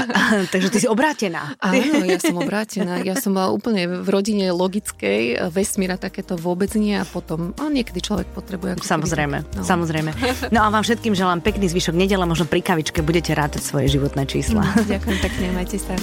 Takže 0.54 0.70
ty 0.74 0.78
si 0.82 0.88
obrátená. 0.90 1.54
Áno, 1.62 2.02
ja 2.02 2.18
som 2.18 2.34
obrátená. 2.42 3.06
Ja 3.06 3.14
som 3.14 3.38
bola 3.38 3.54
úplne 3.54 3.86
v 3.86 4.08
rodine 4.10 4.50
logickej, 4.50 5.54
vesmíra 5.54 6.02
takéto 6.02 6.34
vôbec 6.34 6.74
nie 6.74 6.98
a 6.98 7.06
potom, 7.06 7.54
a 7.62 7.70
niekedy 7.70 8.02
človek 8.02 8.26
potrebuje. 8.34 8.82
Samozrejme, 8.82 9.38
no. 9.46 9.62
samozrejme. 9.62 10.10
No 10.50 10.66
a 10.66 10.74
vám 10.74 10.82
všetkým 10.82 11.14
želám 11.14 11.46
pekný 11.46 11.70
zvyšok 11.70 11.94
nedele, 11.94 12.26
možno 12.26 12.50
pri 12.50 12.66
kavičke 12.66 13.06
budete 13.06 13.38
rátať 13.38 13.62
svoje 13.62 13.94
životné 13.94 14.26
čísla. 14.26 14.66
Ďakujem 14.90 15.20
pekne, 15.22 15.46
majte 15.54 15.78
sa. 15.78 15.94